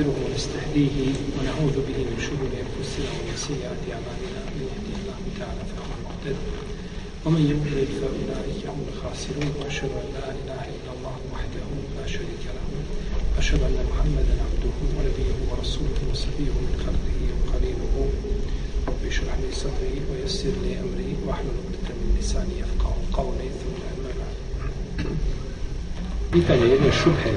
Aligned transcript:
ونستغفره 0.00 0.24
ونستهديه 0.26 0.96
ونعوذ 1.36 1.76
به 1.88 1.98
من 2.10 2.18
شرور 2.26 2.50
أنفسنا 2.64 3.10
ومن 3.16 3.36
سيئات 3.48 3.82
أعمالنا. 3.96 4.40
من 4.56 4.62
يهده 4.70 4.92
الله 5.00 5.20
تعالى 5.40 5.62
فهو 5.70 5.90
المهتد 5.98 6.38
ومن 7.24 7.42
يضلل 7.52 7.88
فأولئك 8.00 8.62
هم 8.72 8.82
الخاسرون. 8.92 9.48
وأشهد 9.60 9.92
أن 10.02 10.08
لا 10.16 10.26
إله 10.40 10.62
إلا 10.76 10.90
الله 10.96 11.16
وحده 11.32 11.66
لا 11.98 12.06
شريك 12.14 12.44
له. 12.56 12.66
أشهد 13.38 13.60
أن 13.68 13.78
محمدا 13.90 14.34
عبده 14.46 14.76
ونبيه 14.96 15.36
ورسوله 15.50 16.00
وصفيه 16.10 16.54
من 16.66 16.74
خلقه 16.84 17.20
وقليله. 17.36 17.94
رب 18.88 19.02
اشرح 19.12 19.34
لي 19.42 19.50
صدري 19.62 19.96
ويسر 20.08 20.54
لي 20.64 20.72
أمري 20.84 21.10
واحلل 21.26 21.56
عقدة 21.60 21.88
من 22.00 22.08
لساني 22.20 22.54
يفقهوا 22.62 23.04
قولي 23.18 23.48
ثم 23.60 23.76
أما 23.92 24.10
بعد. 24.20 24.36
Pitanje 26.32 26.66
jedne 26.66 26.92
šubhe 26.92 27.32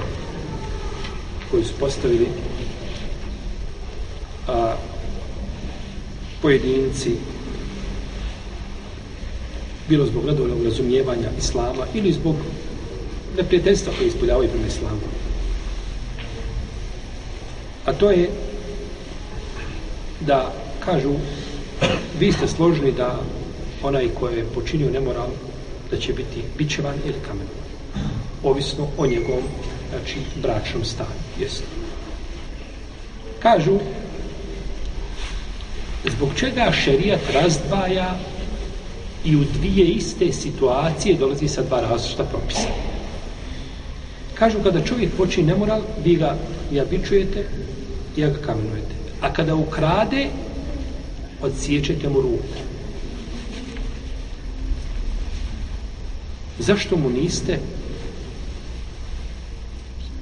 koju 1.52 1.64
su 1.66 1.73
postavili 1.80 2.27
pojedinci 6.43 7.15
bilo 9.88 10.06
zbog 10.06 10.25
nedovoljnog 10.25 10.64
razumijevanja 10.64 11.29
islama 11.39 11.86
ili 11.93 12.11
zbog 12.11 12.36
neprijateljstva 13.38 13.93
koje 13.97 14.07
ispoljavaju 14.07 14.50
prema 14.50 14.68
islamu. 14.68 15.07
A 17.86 17.93
to 17.93 18.11
je 18.11 18.29
da 20.20 20.54
kažu 20.86 21.14
vi 22.20 22.32
ste 22.32 22.48
složni 22.48 22.92
da 22.92 23.20
onaj 23.84 24.07
ko 24.20 24.28
je 24.28 24.46
počinio 24.46 24.89
nemoral 24.89 25.29
da 25.92 25.98
će 25.98 26.14
biti 26.14 26.43
bićevan 26.57 26.96
ili 27.06 27.20
kamenovan 27.28 27.64
ovisno 28.43 28.87
o 28.98 29.07
njegovom 29.07 29.43
znači 29.89 30.20
bračnom 30.42 30.86
stanju 30.86 31.23
jest 31.39 31.64
kažu 33.39 33.80
zbog 36.12 36.30
čega 36.36 36.72
šerijat 36.72 37.20
razdvaja 37.34 38.16
i 39.26 39.36
u 39.36 39.44
dvije 39.44 39.88
iste 39.88 40.34
situacije 40.34 41.16
dolazi 41.16 41.48
sa 41.48 41.62
dva 41.62 41.82
različita 41.82 42.23
propisa? 42.23 42.68
Kažu 44.34 44.64
kada 44.64 44.84
čovjek 44.84 45.12
počini 45.18 45.48
nemoral 45.48 45.82
vi 46.04 46.16
ga 46.16 46.36
jabičujete 46.72 47.45
i 48.18 48.22
ja 48.22 48.30
ga 48.30 48.38
kamenujete. 48.38 48.95
A 49.22 49.34
kada 49.34 49.56
ukrade 49.56 50.28
odsjećete 51.42 52.10
mu 52.10 52.22
ruku. 52.22 52.58
Zašto 56.60 56.98
mu 56.98 57.10
niste 57.10 57.60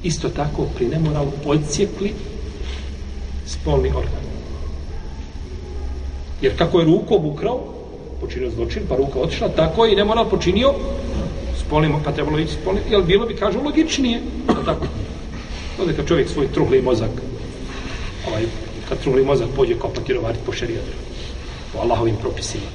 isto 0.03 0.29
tako 0.29 0.65
pri 0.75 0.87
nemoralu 0.87 1.31
odsjekli 1.45 2.13
spolni 3.45 3.89
organ. 3.89 4.30
Jer 6.41 6.57
kako 6.57 6.79
je 6.79 6.85
rukom 6.85 7.25
ukrao, 7.25 7.59
počinio 8.21 8.49
zločin, 8.49 8.83
pa 8.89 8.95
ruka 8.95 9.19
otišla, 9.19 9.49
tako 9.49 9.85
je 9.85 9.93
i 9.93 9.95
nemoral 9.95 10.29
počinio 10.29 10.73
spolimo, 11.65 12.01
pa 12.05 12.11
trebalo 12.11 12.39
ići 12.39 12.53
spolimo, 12.53 12.85
jer 12.89 13.01
bilo 13.01 13.25
bi, 13.25 13.35
kažu, 13.35 13.61
logičnije. 13.63 14.21
A 14.47 14.65
tako. 14.65 14.85
Ovdje 15.79 15.95
kad 15.95 16.07
čovjek 16.07 16.29
svoj 16.29 16.47
truhli 16.53 16.81
mozak, 16.81 17.09
ovaj, 18.27 18.43
kad 18.89 18.99
truhli 18.99 19.25
mozak 19.25 19.47
pođe 19.55 19.79
kopati 19.79 20.13
rovariti 20.13 20.43
po 20.45 20.51
šerijatu, 20.51 20.91
po 21.73 21.79
Allahovim 21.79 22.15
propisima. 22.15 22.65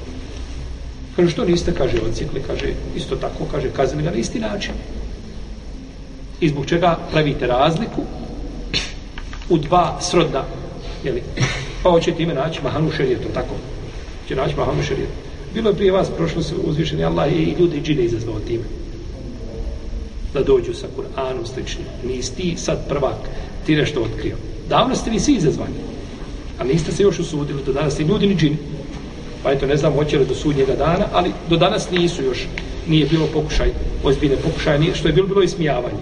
Kaže, 1.15 1.31
što 1.31 1.45
niste, 1.45 1.73
kaže, 1.73 1.97
odsjekli, 2.01 2.43
kaže, 2.47 2.73
isto 2.95 3.15
tako, 3.15 3.45
kaže, 3.51 3.69
kazali 3.69 4.03
ga 4.03 4.11
na 4.11 4.17
isti 4.17 4.39
način 4.39 4.73
i 6.39 6.49
zbog 6.49 6.65
čega 6.65 6.97
pravite 7.11 7.47
razliku 7.47 8.01
u 9.49 9.57
dva 9.57 9.97
srodna 10.01 10.43
jeli? 11.03 11.23
Pa 11.83 11.89
hoće 11.89 12.13
ime 12.17 12.33
naći 12.33 12.59
mahanu 12.63 12.91
šerijetom 12.91 13.31
tako? 13.33 13.55
Će 14.27 14.35
naći 14.35 14.55
mahanu 14.55 14.83
šerijetom 14.83 15.27
bilo 15.53 15.69
je 15.69 15.75
prije 15.75 15.91
vas 15.91 16.09
prošlo 16.17 16.41
se 16.43 16.55
uzvišeni 16.63 17.03
Allah 17.03 17.33
i 17.33 17.55
ljudi 17.59 17.81
džine 17.81 18.03
izazvao 18.03 18.39
time. 18.39 18.63
Da 20.33 20.43
dođu 20.43 20.73
sa 20.73 20.87
Kur'anom 20.97 21.45
sličnim. 21.53 21.87
Nisi 22.07 22.35
ti 22.35 22.55
sad 22.57 22.87
prvak 22.89 23.17
ti 23.65 23.75
nešto 23.75 24.01
otkrio. 24.01 24.35
Davno 24.69 24.95
ste 24.95 25.09
vi 25.11 25.19
svi 25.19 25.33
izazvani 25.33 25.87
a 26.59 26.63
niste 26.63 26.91
se 26.91 27.03
još 27.03 27.19
usudili. 27.19 27.63
Do 27.65 27.73
danas 27.73 27.99
ni 27.99 28.05
ljudi 28.05 28.27
ni 28.27 28.35
džini. 28.35 28.57
Pa 29.43 29.51
eto 29.51 29.65
ne 29.65 29.77
znam 29.77 29.93
hoće 29.93 30.19
li 30.19 30.25
do 30.25 30.35
sudnjega 30.35 30.75
dana 30.75 31.05
ali 31.13 31.31
do 31.49 31.57
danas 31.57 31.91
nisu 31.91 32.23
još. 32.23 32.47
Nije 32.87 33.05
bilo 33.05 33.27
pokušaj 33.33 33.71
ozbiljne 34.03 34.37
pokušaje 34.37 34.95
što 34.95 35.07
je 35.07 35.13
bilo 35.13 35.27
bilo 35.27 35.41
ismijavanje. 35.41 35.97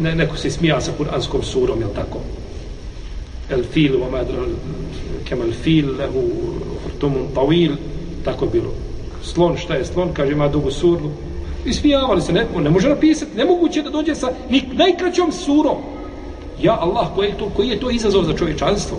Ne, 0.00 0.14
neko 0.14 0.36
se 0.36 0.50
smija 0.50 0.80
sa 0.80 0.92
kuranskom 0.96 1.42
surom, 1.42 1.80
je 1.80 1.94
tako? 1.94 2.18
El 3.50 3.64
fil, 3.64 3.96
wa 3.98 4.10
madra, 4.10 4.44
kemal 5.24 5.52
fil, 5.52 5.96
lehu, 5.98 6.22
hurtumun, 6.84 7.28
tawil, 7.34 7.76
tako 8.24 8.46
bilo. 8.46 8.72
Slon, 9.22 9.56
šta 9.56 9.74
je 9.74 9.84
slon, 9.84 10.12
kaže, 10.14 10.32
ima 10.32 10.48
dugu 10.48 10.70
suru. 10.70 11.10
I 11.64 11.72
smijavali 11.72 12.22
se, 12.22 12.32
ne, 12.32 12.46
ne 12.58 12.70
može 12.70 12.88
napisati, 12.88 13.36
nemoguće 13.36 13.82
da 13.82 13.90
dođe 13.90 14.14
sa 14.14 14.32
ni 14.50 14.62
najkraćom 14.72 15.32
surom. 15.32 15.76
Ja, 16.62 16.78
Allah, 16.80 17.08
koji 17.14 17.28
je 17.28 17.38
to, 17.38 17.50
koji 17.56 17.68
je 17.68 17.80
to 17.80 17.90
izazov 17.90 18.24
za 18.24 18.36
čovječanstvo? 18.36 18.98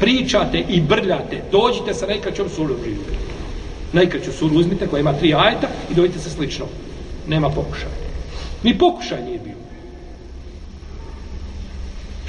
Pričate 0.00 0.64
i 0.68 0.80
brljate, 0.80 1.42
dođite 1.52 1.94
sa 1.94 2.06
najkraćom 2.06 2.48
surom. 2.48 2.76
Najkraću 3.92 4.32
suru 4.32 4.56
uzmite 4.56 4.86
koja 4.86 5.00
ima 5.00 5.12
tri 5.12 5.34
ajeta 5.34 5.68
i 5.90 5.94
dođite 5.94 6.18
sa 6.18 6.30
slično. 6.30 6.66
Nema 7.28 7.50
pokušaja. 7.50 7.92
Ni 8.62 8.78
pokušaj 8.78 9.24
nije 9.24 9.38
bio 9.38 9.57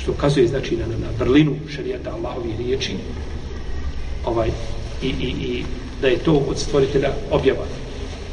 što 0.09 0.13
ukazuje 0.13 0.47
znači 0.47 0.77
na, 0.77 0.85
na 0.85 1.07
vrlinu 1.19 1.55
šarijata 1.69 2.11
Allahovi 2.11 2.53
riječi 2.57 2.93
ovaj, 4.25 4.49
i, 5.01 5.07
i, 5.07 5.27
i 5.27 5.63
da 6.01 6.07
je 6.07 6.17
to 6.17 6.33
od 6.33 6.59
stvoritelja 6.59 7.09
objava 7.31 7.65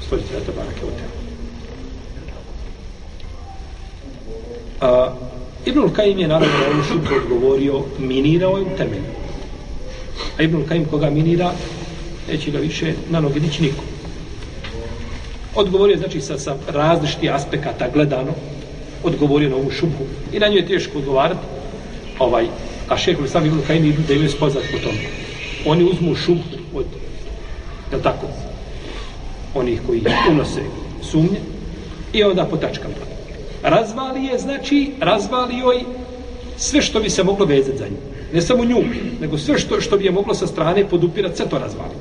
stvoritelja 0.07 0.41
Tabarake 0.41 0.85
od 0.85 0.93
A, 4.81 5.15
Ibnul 5.67 5.91
Kajim 5.91 6.19
je 6.19 6.29
naravno 6.29 6.55
na 6.59 6.67
ovu 6.75 6.83
šutku 6.83 7.15
odgovorio 7.15 7.83
minirao 7.99 8.57
je 8.57 8.63
u 8.63 8.77
temelju. 8.77 9.13
A 10.39 10.43
Ibnul 10.43 10.63
Kajim 10.69 10.85
koga 10.85 11.11
minira 11.11 11.53
neće 12.29 12.51
ga 12.51 12.59
više 12.59 12.95
na 13.11 13.21
noge 13.21 13.41
dići 13.41 13.63
niko. 13.63 13.85
Odgovorio 15.55 15.97
znači 15.97 16.21
sa, 16.21 16.39
sa 16.39 16.57
različitih 16.69 17.35
aspekata 17.35 17.89
gledano 17.95 18.33
odgovorio 19.03 19.51
na 19.51 19.57
ovu 19.57 19.71
šubhu 19.71 20.05
i 20.33 20.39
na 20.39 20.49
nju 20.49 20.57
je 20.57 20.67
teško 20.67 20.99
odgovarati 20.99 21.56
ovaj, 22.19 22.47
a 22.89 22.97
šeho 22.97 23.25
Islam 23.25 23.47
Ibn 23.47 23.61
Kajin 23.67 23.85
idu 23.85 24.03
da 24.09 24.15
imaju 24.15 24.31
spoznat 24.31 24.65
po 24.73 24.79
tome. 24.79 24.99
Oni 25.67 25.85
uzmu 25.85 26.15
šum 26.15 26.39
od, 26.75 26.85
je 27.93 28.03
tako, 28.03 28.27
onih 29.55 29.81
koji 29.87 30.03
unose 30.31 30.61
sumnje 31.03 31.41
i 32.13 32.23
onda 32.23 32.45
po 32.45 32.57
tačkama. 32.57 32.95
Razvali 33.63 34.25
je, 34.25 34.39
znači, 34.39 34.93
razvali 35.01 35.59
joj 35.59 35.85
sve 36.57 36.83
što 36.83 37.01
bi 37.01 37.11
se 37.11 37.23
moglo 37.23 37.47
vezati 37.47 37.79
za 37.79 37.85
nju. 37.85 37.97
Ne 38.33 38.43
samo 38.43 38.65
nju, 38.65 38.85
nego 39.21 39.39
sve 39.39 39.59
što, 39.59 39.81
što 39.81 39.97
bi 39.97 40.05
je 40.05 40.11
moglo 40.11 40.35
sa 40.35 40.47
strane 40.47 40.89
podupirati, 40.89 41.37
sve 41.37 41.49
to 41.49 41.59
razvali. 41.59 41.95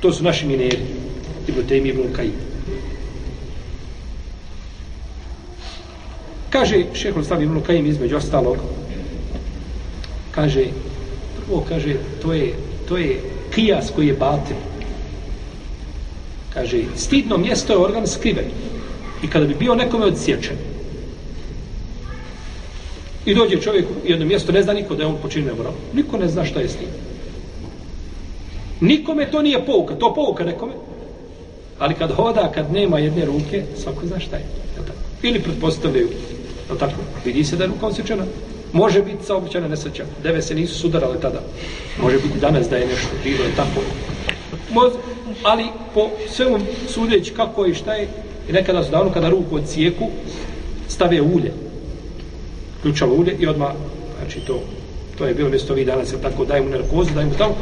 To 0.00 0.12
su 0.12 0.24
naši 0.24 0.46
mineri, 0.46 0.78
Ibn 1.48 1.68
Tejmi 1.68 1.88
Ibn 1.88 2.12
Kajin. 2.12 2.43
Kaže 6.54 6.84
šehol 6.94 7.22
Islam 7.22 7.42
Ibn 7.42 7.60
Kajim 7.66 7.86
između 7.86 8.16
ostalog, 8.16 8.56
kaže, 10.30 10.64
prvo 11.36 11.64
kaže, 11.68 11.96
to 12.22 12.32
je, 12.32 12.54
to 12.88 12.96
je 12.96 13.20
kijas 13.54 13.90
koji 13.94 14.06
je 14.06 14.12
batil. 14.14 14.56
Kaže, 16.54 16.84
stidno 16.96 17.38
mjesto 17.38 17.72
je 17.72 17.78
organ 17.78 18.06
skriven. 18.06 18.44
I 19.22 19.28
kada 19.28 19.46
bi 19.46 19.54
bio 19.54 19.74
nekome 19.74 20.06
odsječen, 20.06 20.56
i 23.26 23.34
dođe 23.34 23.60
čovjek 23.60 23.86
u 23.86 24.06
jedno 24.08 24.26
mjesto, 24.26 24.52
ne 24.52 24.62
zna 24.62 24.72
niko 24.72 24.94
da 24.94 25.02
je 25.02 25.08
on 25.08 25.18
počinio 25.22 25.56
moral. 25.56 25.72
Niko 25.92 26.18
ne 26.18 26.28
zna 26.28 26.44
šta 26.44 26.60
je 26.60 26.68
s. 26.68 26.76
Nikome 28.80 29.30
to 29.30 29.42
nije 29.42 29.66
pouka, 29.66 29.94
to 29.94 30.14
pouka 30.14 30.44
nekome. 30.44 30.72
Ali 31.78 31.94
kad 31.94 32.12
hoda, 32.12 32.52
kad 32.54 32.72
nema 32.72 32.98
jedne 32.98 33.24
ruke, 33.24 33.64
svako 33.82 34.06
zna 34.06 34.20
šta 34.20 34.36
je. 34.36 34.46
Ili 35.22 35.42
pretpostavljaju 35.42 36.08
Je 36.72 36.78
tako? 36.78 37.00
Vidi 37.24 37.44
se 37.44 37.56
da 37.56 37.64
je 37.64 37.68
ruka 37.68 37.86
osjećana. 37.86 38.24
Može 38.72 39.02
biti 39.02 39.24
saobraćena 39.24 39.68
nesreća. 39.68 40.04
Deve 40.22 40.42
se 40.42 40.54
nisu 40.54 40.74
sudarale 40.74 41.20
tada. 41.20 41.40
Može 42.02 42.16
biti 42.16 42.38
danas 42.40 42.68
da 42.68 42.76
je 42.76 42.86
nešto 42.86 43.08
bilo, 43.24 43.44
je 43.44 43.56
tako? 43.56 43.80
Moz, 44.70 44.92
ali 45.42 45.64
po 45.94 46.10
svemu 46.28 46.58
sudeći 46.88 47.32
kako 47.32 47.64
je 47.64 47.70
i 47.70 47.74
šta 47.74 47.94
je, 47.94 48.08
i 48.48 48.52
nekada 48.52 48.84
su 48.84 48.90
davno 48.90 49.12
kada 49.12 49.28
ruku 49.28 49.56
od 49.56 49.66
cijeku 49.66 50.08
stave 50.88 51.20
ulje. 51.20 51.52
Ključalo 52.82 53.14
ulje 53.14 53.36
i 53.38 53.46
odmah, 53.46 53.72
znači 54.18 54.40
to, 54.40 54.62
to 55.18 55.26
je 55.26 55.34
bilo 55.34 55.48
mjesto 55.48 55.74
vi 55.74 55.84
danas, 55.84 56.12
je 56.12 56.22
tako, 56.22 56.44
daj 56.44 56.60
mu 56.60 56.68
narkozu, 56.68 57.10
daj 57.14 57.24
mu 57.24 57.32
tamo, 57.38 57.54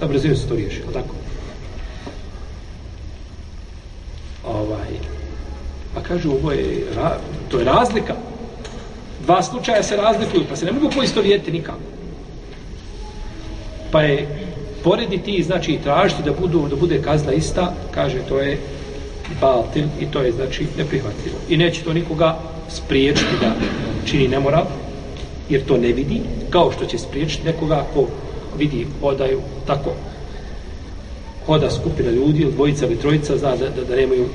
da 0.00 0.06
brzinu 0.06 0.36
se 0.36 0.48
to 0.48 0.54
riješi, 0.54 0.76
je 0.76 0.92
tako? 0.92 1.19
Kažu, 6.10 6.30
ovo 6.30 6.52
je, 6.52 6.86
to 7.48 7.58
je 7.58 7.64
razlika. 7.64 8.14
Dva 9.22 9.42
slučaja 9.42 9.82
se 9.82 9.96
razlikuju, 9.96 10.44
pa 10.48 10.56
se 10.56 10.66
ne 10.66 10.72
mogu 10.72 10.90
poistovijeti 10.94 11.52
nikako. 11.52 11.78
Pa 13.90 14.02
je 14.02 14.26
porediti, 14.84 15.42
znači 15.42 15.78
tražiti 15.82 16.22
da, 16.22 16.32
budu, 16.32 16.66
da 16.68 16.76
bude 16.76 17.02
kazna 17.02 17.32
ista, 17.32 17.74
kaže, 17.94 18.18
to 18.28 18.38
je 18.38 18.58
batil 19.40 19.84
i 20.00 20.06
to 20.06 20.22
je, 20.22 20.32
znači, 20.32 20.66
neprihvatljivo. 20.78 21.36
I 21.48 21.56
neće 21.56 21.84
to 21.84 21.92
nikoga 21.92 22.38
spriječiti 22.68 23.40
da 23.40 23.54
čini 24.04 24.28
nemoral, 24.28 24.64
jer 25.48 25.64
to 25.64 25.76
ne 25.76 25.92
vidi, 25.92 26.20
kao 26.50 26.72
što 26.72 26.86
će 26.86 26.98
spriječiti 26.98 27.46
nekoga 27.46 27.86
ko 27.94 28.06
vidi 28.58 28.86
hodaju 29.00 29.40
tako 29.66 29.90
hoda 31.46 31.70
skupina 31.70 32.10
ljudi, 32.10 32.42
ili 32.42 32.52
dvojica 32.52 32.86
ili 32.86 32.96
trojica, 32.96 33.36
zna 33.36 33.56
da, 33.56 33.68
da, 33.68 33.84
da 33.84 33.96
nemaju 33.96 34.28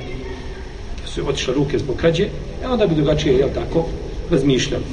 su 1.16 1.28
otišle 1.28 1.54
ruke 1.54 1.78
zbog 1.78 1.96
krađe, 1.96 2.28
e 2.62 2.68
onda 2.68 2.86
bi 2.86 2.94
drugačije, 2.94 3.38
jel 3.38 3.48
tako, 3.54 3.86
razmišljali. 4.30 4.84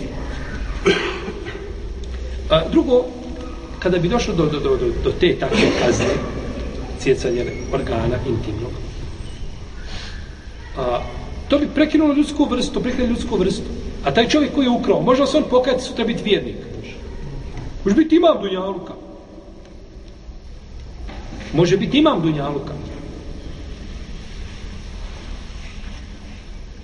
A, 2.49 2.61
drugo, 2.71 3.05
kada 3.79 3.99
bi 3.99 4.09
došlo 4.09 4.33
do, 4.33 4.45
do, 4.45 4.59
do, 4.59 4.77
do, 4.77 4.85
do 5.03 5.11
te 5.19 5.35
takve 5.39 5.67
kazne, 5.81 6.13
cijecanje 6.99 7.45
organa 7.73 8.17
intimnog, 8.27 8.71
a, 10.77 11.01
to 11.47 11.59
bi 11.59 11.67
prekinulo 11.75 12.13
ljudsku 12.13 12.45
vrstu, 12.45 12.81
prekinulo 12.81 13.09
ljudsku 13.09 13.37
vrstu. 13.37 13.69
A 14.03 14.13
taj 14.13 14.27
čovjek 14.27 14.53
koji 14.55 14.65
je 14.65 14.69
ukrao, 14.69 15.01
može 15.01 15.27
se 15.27 15.37
on 15.37 15.43
pokajati 15.49 15.83
sutra 15.83 16.05
biti 16.05 16.23
vjernik? 16.23 16.55
Može 17.85 17.95
biti 17.95 18.15
imam 18.15 18.41
dunjaluka. 18.41 18.93
Može 21.53 21.77
biti 21.77 21.97
imam 21.97 22.21
dunjaluka. 22.21 22.73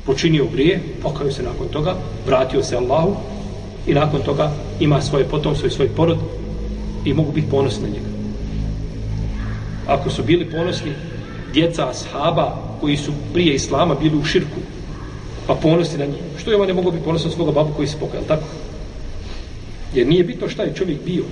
Počinio 0.09 0.47
grije, 0.53 0.79
pokaju 1.01 1.31
se 1.31 1.43
nakon 1.43 1.67
toga, 1.67 1.95
vratio 2.25 2.63
se 2.63 2.75
Allahu 2.75 3.15
i 3.87 3.93
nakon 3.93 4.21
toga 4.21 4.51
ima 4.79 5.01
svoje 5.01 5.25
potomstvo 5.25 5.67
i 5.67 5.71
svoj 5.71 5.89
porod 5.95 6.17
i 7.05 7.13
mogu 7.13 7.31
biti 7.31 7.49
ponosni 7.49 7.83
na 7.83 7.89
njega. 7.89 8.09
Ako 9.87 10.09
su 10.09 10.23
bili 10.23 10.51
ponosni 10.51 10.91
djeca 11.53 11.89
ashaba 11.89 12.57
koji 12.81 12.97
su 12.97 13.11
prije 13.33 13.53
islama 13.53 13.95
bili 13.95 14.17
u 14.17 14.23
širku, 14.23 14.59
pa 15.47 15.55
ponosni 15.55 15.97
na 15.99 16.05
njih. 16.05 16.21
Što 16.37 16.51
je 16.51 16.57
on 16.57 16.67
ne 16.67 16.73
mogu 16.73 16.91
biti 16.91 17.05
ponosni 17.05 17.29
na 17.29 17.35
svoga 17.35 17.51
babu 17.51 17.73
koji 17.75 17.87
se 17.87 17.99
pokaja, 17.99 18.23
tako? 18.27 18.47
Jer 19.93 20.07
nije 20.07 20.23
bitno 20.23 20.49
šta 20.49 20.63
je 20.63 20.75
čovjek 20.75 21.05
bio. 21.05 21.23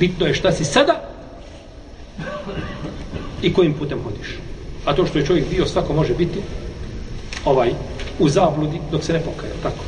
Bitno 0.00 0.26
je 0.26 0.34
šta 0.34 0.52
si 0.52 0.64
sada 0.64 1.10
i 3.42 3.52
kojim 3.52 3.74
putem 3.74 3.98
hodiš. 4.04 4.38
A 4.84 4.94
to 4.94 5.06
što 5.06 5.18
je 5.18 5.26
čovjek 5.26 5.50
bio, 5.50 5.66
svako 5.66 5.92
može 5.92 6.14
biti 6.14 6.40
ovaj 7.46 7.70
u 8.18 8.28
zabludi 8.28 8.80
dok 8.90 9.04
se 9.04 9.12
ne 9.12 9.20
pokaja, 9.20 9.52
tako. 9.62 9.84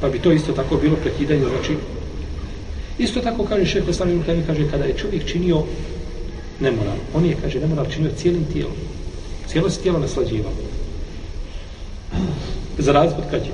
Pa 0.00 0.08
bi 0.08 0.18
to 0.18 0.32
isto 0.32 0.52
tako 0.52 0.76
bilo 0.76 0.96
prekidanje, 0.96 1.44
znači 1.48 1.76
isto 2.98 3.20
tako 3.20 3.44
kaže 3.44 3.66
šef 3.66 3.96
sami 3.96 4.12
Ibn 4.12 4.42
kaže 4.46 4.70
kada 4.70 4.84
je 4.84 4.96
čovjek 4.96 5.26
činio 5.26 5.62
nemoral, 6.60 6.96
on 7.14 7.24
je, 7.24 7.36
kaže, 7.42 7.60
nemoral 7.60 7.86
činio 7.86 8.10
cijelim 8.16 8.44
tijelom. 8.52 8.72
Cijelo 9.46 9.70
se 9.70 9.80
tijelo 9.80 9.98
naslađivalo. 9.98 10.56
Za 12.78 12.92
razvod 12.92 13.24
kad 13.30 13.42
je. 13.42 13.52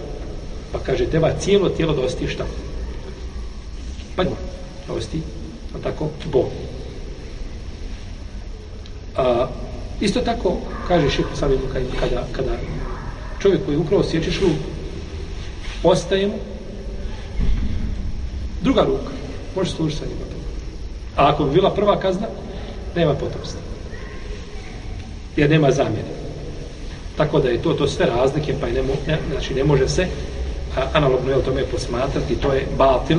Pa 0.72 0.78
kaže, 0.78 1.06
treba 1.06 1.38
cijelo 1.40 1.68
tijelo 1.68 1.92
da 1.92 2.28
šta? 2.28 2.44
Pa 4.16 4.24
da 4.24 4.30
osti, 4.88 5.20
a 5.74 5.78
tako, 5.82 6.08
Bog. 6.32 6.48
A, 9.16 9.48
isto 10.00 10.20
tako, 10.20 10.56
kaže 10.88 11.10
šef 11.10 11.26
sami 11.34 11.54
Ibn 11.54 11.66
kada, 12.00 12.26
kada 12.32 12.56
čovjek 13.44 13.64
koji 13.64 13.74
je 13.74 13.78
ukrao 13.78 14.02
sječeš 14.02 14.40
ruku. 14.40 14.68
ostaje 15.82 16.26
mu 16.26 16.38
druga 18.62 18.82
ruka. 18.82 19.12
Može 19.56 19.70
služiti 19.70 20.00
sa 20.00 20.06
njima. 20.06 20.24
A 21.16 21.28
ako 21.28 21.44
bi 21.44 21.54
bila 21.54 21.74
prva 21.74 22.00
kazna, 22.00 22.26
nema 22.96 23.14
potomstva. 23.14 23.60
Jer 25.36 25.50
nema 25.50 25.70
zamjene. 25.70 26.14
Tako 27.16 27.40
da 27.40 27.48
je 27.48 27.62
to 27.62 27.72
to 27.72 27.88
sve 27.88 28.06
razlike, 28.06 28.54
pa 28.60 28.66
ne, 28.66 28.82
ne, 29.06 29.18
znači 29.32 29.54
ne 29.54 29.64
može 29.64 29.88
se 29.88 30.06
a, 30.76 30.86
analogno 30.92 31.30
je 31.30 31.36
o 31.36 31.42
tome 31.42 31.64
posmatrati, 31.64 32.36
to 32.36 32.52
je 32.52 32.66
batil, 32.78 33.18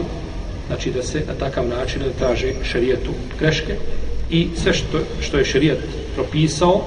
znači 0.68 0.92
da 0.92 1.04
se 1.04 1.24
na 1.28 1.34
takav 1.34 1.68
način 1.68 2.02
da 2.02 2.26
traže 2.26 2.54
šerijetu 2.64 3.12
greške 3.40 3.78
i 4.30 4.50
sve 4.64 4.74
što, 4.74 5.00
što 5.22 5.38
je 5.38 5.46
šerijat 5.46 5.78
propisao 6.16 6.82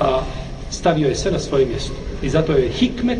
a, 0.00 0.20
stavio 0.74 1.08
je 1.08 1.14
sve 1.14 1.30
na 1.30 1.38
svoje 1.38 1.66
mjesto. 1.66 1.92
I 2.22 2.28
zato 2.28 2.52
je 2.52 2.68
hikmet 2.68 3.18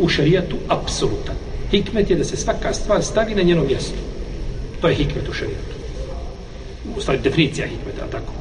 u 0.00 0.08
šarijatu 0.08 0.56
apsolutan. 0.68 1.34
Hikmet 1.70 2.10
je 2.10 2.16
da 2.16 2.24
se 2.24 2.36
svaka 2.36 2.72
stvar 2.72 3.02
stavi 3.02 3.34
na 3.34 3.42
njeno 3.42 3.64
mjesto. 3.64 3.98
To 4.80 4.88
je 4.88 4.94
hikmet 4.94 5.28
u 5.28 5.32
šarijatu. 5.32 5.74
U 6.96 7.00
stvari 7.00 7.18
definicija 7.22 7.66
hikmeta, 7.66 8.06
tako. 8.10 8.32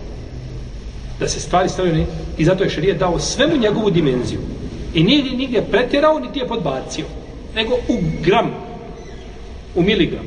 Da 1.19 1.27
se 1.27 1.39
stvari 1.39 1.69
stavljaju 1.69 2.05
I 2.37 2.45
zato 2.45 2.63
je 2.63 2.69
šarijet 2.69 2.97
dao 2.97 3.19
svemu 3.19 3.57
njegovu 3.57 3.89
dimenziju. 3.89 4.39
I 4.93 5.03
nije 5.03 5.23
nigdje 5.23 5.65
pretjerao, 5.71 6.19
niti 6.19 6.39
je 6.39 6.47
podbacio. 6.47 7.05
Nego 7.55 7.73
u 7.73 7.97
gram. 8.23 8.51
U 9.75 9.83
miligram. 9.83 10.25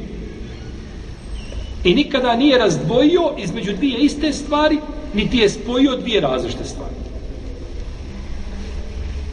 I 1.85 1.95
nikada 1.95 2.37
nije 2.37 2.59
razdvojio 2.59 3.35
između 3.39 3.73
dvije 3.73 3.99
iste 3.99 4.33
stvari, 4.33 4.79
niti 5.15 5.39
je 5.39 5.51
spojio 5.51 5.97
dvije 5.97 6.21
različite 6.21 6.65
stvari. 6.65 7.02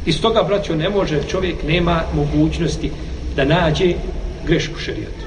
Iz 0.05 0.21
toga, 0.21 0.43
braćo, 0.43 0.75
ne 0.75 0.89
može, 0.89 1.23
čovjek 1.23 1.63
nema 1.63 2.03
mogućnosti 2.13 2.91
da 3.35 3.45
nađe 3.45 3.93
grešku 4.47 4.79
šarijatu. 4.79 5.25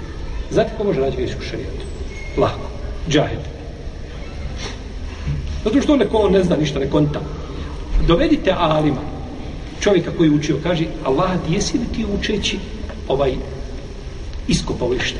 Znate 0.50 0.70
ko 0.78 0.84
može 0.84 1.00
naći 1.00 1.16
grešku 1.16 1.42
šarijatu? 1.42 1.84
Lako. 2.36 2.68
Džahid. 3.08 3.38
Zato 5.64 5.80
što 5.80 5.92
on 5.92 5.98
neko 5.98 6.28
ne 6.28 6.42
zna 6.42 6.56
ništa, 6.56 6.78
ne 6.78 6.90
konta. 6.90 7.20
Dovedite 8.06 8.54
alima, 8.58 9.00
čovjeka 9.80 10.10
koji 10.16 10.28
je 10.28 10.34
učio, 10.34 10.58
kaže, 10.62 10.84
Allah, 11.04 11.30
jesi 11.50 11.78
li 11.78 11.84
ti 11.94 12.06
učeći 12.18 12.58
ovaj 13.08 13.34
iskopao 14.48 14.86
ovaj 14.86 14.98
ište? 14.98 15.18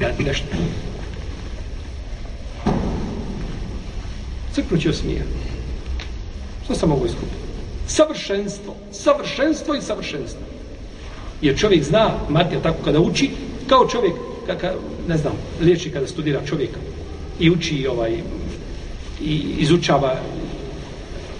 Ja 0.00 0.12
ti 0.12 0.24
nešto. 0.24 0.46
Crknuće 4.54 4.90
osmija. 4.90 5.22
Što 6.64 6.74
sam 6.74 6.88
mogu 6.88 7.06
iskupiti? 7.06 7.43
Savršenstvo. 7.86 8.74
Savršenstvo 8.92 9.74
i 9.74 9.82
savršenstvo. 9.82 10.40
Jer 11.42 11.58
čovjek 11.58 11.84
zna, 11.84 12.10
Matija 12.28 12.60
tako 12.60 12.84
kada 12.84 13.00
uči, 13.00 13.30
kao 13.68 13.88
čovjek, 13.88 14.14
kaka, 14.46 14.72
ne 15.08 15.16
znam, 15.16 15.32
liječi 15.60 15.90
kada 15.90 16.06
studira 16.06 16.40
čovjeka 16.46 16.78
i 17.40 17.50
uči 17.50 17.86
ovaj, 17.86 18.12
i 19.20 19.42
izučava 19.58 20.16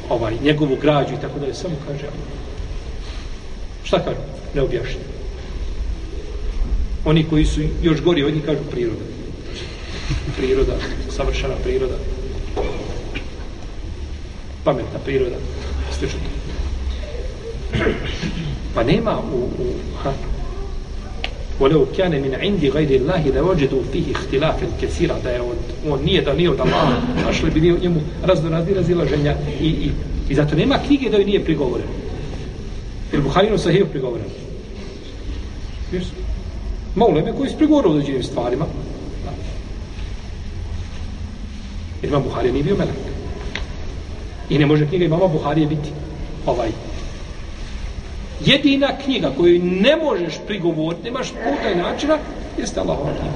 ovaj, 0.09 0.35
njegovu 0.43 0.77
građu 0.83 1.15
i 1.15 1.21
tako 1.21 1.39
da 1.39 1.47
je 1.47 1.55
samo 1.55 1.75
kaže 1.87 2.07
šta 3.85 4.05
kaže? 4.05 4.19
Ne 4.55 4.63
objašnje. 4.63 5.01
Oni 7.05 7.25
koji 7.31 7.45
su 7.45 7.61
još 7.83 8.03
gori 8.03 8.25
od 8.25 8.35
njih 8.35 8.45
kažu 8.45 8.65
priroda. 8.71 9.05
Priroda, 10.37 10.77
savršena 11.11 11.55
priroda. 11.65 11.95
Pametna 14.65 14.99
priroda 15.05 15.37
Ste 15.94 16.08
čuti? 16.08 16.30
Pa 18.74 18.84
nema 18.84 19.20
u, 19.20 19.38
u 19.38 19.74
ha, 20.04 20.14
ولو 21.60 21.86
كان 21.98 22.12
من 22.12 22.36
عند 22.36 22.66
غير 22.66 23.02
الله 23.02 23.30
لوجدوا 23.36 23.82
فيه 23.94 24.12
اختلافا 24.16 24.68
كثيرا 24.82 25.20
da 25.24 25.30
je 25.30 25.42
on, 25.42 25.56
on 25.90 26.04
nije 26.04 26.22
da 26.22 26.34
nije 26.34 26.50
od 26.50 26.60
Allaha 26.60 27.02
našli 27.26 27.50
bi 27.52 27.62
njemu 27.62 28.02
razno 28.24 28.50
razni 28.50 28.74
razilaženja 28.74 29.36
i, 29.62 29.68
i, 29.68 29.92
i 30.30 30.36
zato 30.36 30.56
nema 30.56 30.80
knjige 30.88 31.10
da 31.10 31.18
joj 31.18 31.26
nije 31.26 31.44
prigovoren 31.44 31.88
jer 33.12 33.22
Buharinu 33.22 33.58
sahiju 33.58 33.86
prigovoren 33.86 34.26
jesu 35.92 36.12
malo 36.96 37.20
ime 37.20 37.34
koji 37.38 37.50
su 37.50 37.58
prigovorili 37.58 37.94
u 37.94 37.96
određenim 37.96 38.24
stvarima 38.24 38.66
jer 42.02 42.10
ima 42.10 42.20
Buharija 42.20 42.54
nije 42.54 42.64
bio 42.64 42.76
melek 42.76 43.03
i 44.51 44.59
ne 44.59 44.67
može 44.67 44.87
knjiga 44.87 45.05
imama 45.05 45.27
Buharije 45.27 45.67
biti 45.67 45.89
ovaj 46.47 46.71
jedina 48.41 48.99
knjiga 49.05 49.33
koju 49.37 49.63
ne 49.63 49.97
možeš 49.97 50.35
prigovoriti, 50.47 51.05
nemaš 51.05 51.29
puta 51.29 51.71
i 51.71 51.77
načina, 51.77 52.19
jeste 52.59 52.81
Allahova 52.81 53.11
knjiga. 53.11 53.35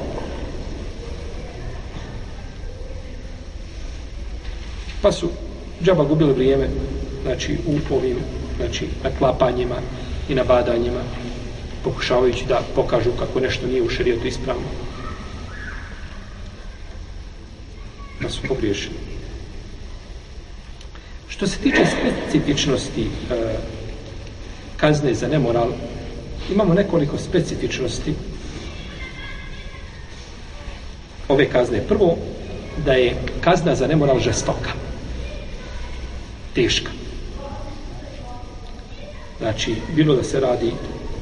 Pa 5.03 5.13
su 5.13 5.29
džaba 5.85 6.05
gubili 6.05 6.33
vrijeme 6.33 6.69
znači, 7.23 7.59
u 7.67 7.95
ovim 7.95 8.17
znači, 8.57 8.87
naklapanjima 9.05 9.77
i 10.29 10.35
nabadanjima, 10.35 11.01
pokušavajući 11.85 12.45
da 12.49 12.63
pokažu 12.75 13.11
kako 13.19 13.41
nešto 13.41 13.67
nije 13.67 13.83
u 13.83 13.89
šarijetu 13.89 14.27
ispravno. 14.27 14.69
Pa 18.23 18.29
su 18.29 18.41
pogriješili. 18.49 19.08
Što 21.39 21.47
se 21.47 21.59
tiče 21.59 21.87
specifičnosti 21.87 23.03
e, 23.03 23.35
kazne 24.77 25.15
za 25.15 25.29
nemoral, 25.29 25.71
imamo 26.51 26.75
nekoliko 26.75 27.19
specifičnosti 27.19 28.15
ove 31.29 31.47
kazne. 31.51 31.81
Prvo, 31.89 32.17
da 32.85 32.93
je 32.93 33.17
kazna 33.41 33.75
za 33.75 33.87
nemoral 33.87 34.19
žestoka. 34.19 34.71
Teška. 36.55 36.91
Znači, 39.39 39.75
bilo 39.97 40.17
da 40.17 40.23
se 40.23 40.41
radi, 40.41 40.73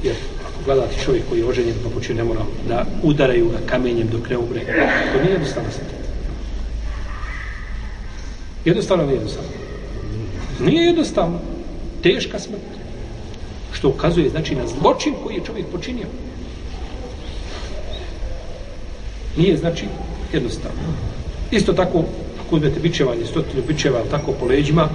jer 0.03 0.15
ako 0.41 0.63
gledate 0.65 1.03
čovjek 1.05 1.23
koji 1.29 1.39
je 1.39 1.45
oženjen 1.45 1.75
pa 1.83 1.89
počinje 1.89 2.17
nemoral, 2.17 2.45
da 2.67 2.85
udaraju 3.03 3.49
ga 3.49 3.57
kamenjem 3.65 4.07
dok 4.07 4.29
ne 4.29 4.37
umre, 4.37 4.65
to 5.13 5.21
nije 5.21 5.31
jednostavno 5.31 5.71
se 5.71 5.79
Jednostavno 8.65 9.05
nije 9.05 9.15
jednostavno. 9.15 9.66
Nije 10.59 10.85
jednostavno. 10.85 11.39
Teška 12.03 12.39
smrt. 12.39 12.61
Što 13.73 13.89
ukazuje, 13.89 14.29
znači, 14.29 14.55
na 14.55 14.67
zločin 14.67 15.13
koji 15.23 15.35
je 15.35 15.43
čovjek 15.45 15.65
počinio. 15.67 16.07
Nije, 19.37 19.57
znači, 19.57 19.85
jednostavno. 20.33 20.81
Isto 21.51 21.73
tako, 21.73 22.03
ako 22.45 22.55
uzmete 22.55 22.79
bičevanje, 22.79 23.25
stotinu 23.25 23.63
bičeva, 23.67 24.01
tako 24.11 24.31
po 24.31 24.45
leđima, 24.45 24.89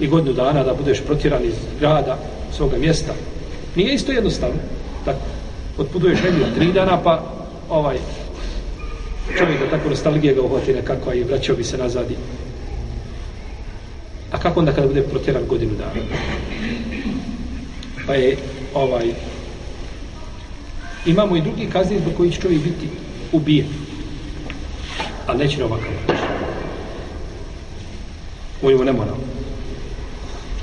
i 0.00 0.06
godinu 0.06 0.32
dana 0.32 0.62
da 0.62 0.74
budeš 0.74 1.00
protiran 1.00 1.44
iz 1.44 1.54
grada, 1.80 2.18
svoga 2.56 2.78
mjesta, 2.78 3.12
nije 3.76 3.94
isto 3.94 4.12
jednostavno. 4.12 4.56
Tako, 5.04 5.20
otputuješ 5.78 6.18
negdje 6.22 6.54
tri 6.54 6.72
dana, 6.72 7.00
pa 7.04 7.22
ovaj, 7.68 7.96
čovjek 9.38 9.60
da 9.60 9.70
tako 9.70 9.88
nostalgije 9.88 10.34
ga 10.34 10.42
uhvati 10.42 10.72
nekako 10.72 11.12
i 11.12 11.24
vraćao 11.24 11.56
bi 11.56 11.64
se 11.64 11.78
nazad 11.78 12.06
A 14.36 14.38
kako 14.38 14.60
onda 14.60 14.72
kada 14.72 14.86
bude 14.86 15.02
protjeran 15.02 15.42
godinu 15.48 15.72
dana? 15.78 16.06
Pa 18.06 18.14
je 18.14 18.36
ovaj 18.74 19.14
imamo 21.06 21.36
i 21.36 21.40
drugi 21.40 21.66
kazni 21.72 21.98
zbog 21.98 22.14
koji 22.16 22.30
će 22.30 22.40
čovjek 22.40 22.62
biti 22.62 22.88
ubijen. 23.32 23.66
A 25.26 25.34
neće 25.34 25.58
na 25.58 25.64
ovakav 25.64 25.90
način. 26.08 26.26
Ovo 28.62 28.84
ne 28.84 28.92
mora. 28.92 29.12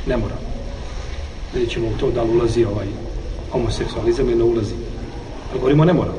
Ne 0.07 0.17
mora. 0.17 0.35
Vidjet 1.53 1.71
ćemo 1.71 1.87
u 1.87 1.97
to 1.99 2.11
da 2.11 2.23
li 2.23 2.29
ulazi 2.29 2.65
ovaj 2.65 2.87
homoseksualizam 3.51 4.29
ili 4.29 4.37
ne 4.37 4.43
ulazi. 4.43 4.75
Ali 5.51 5.59
govorimo 5.59 5.85
ne 5.85 5.93
mora. 5.93 6.11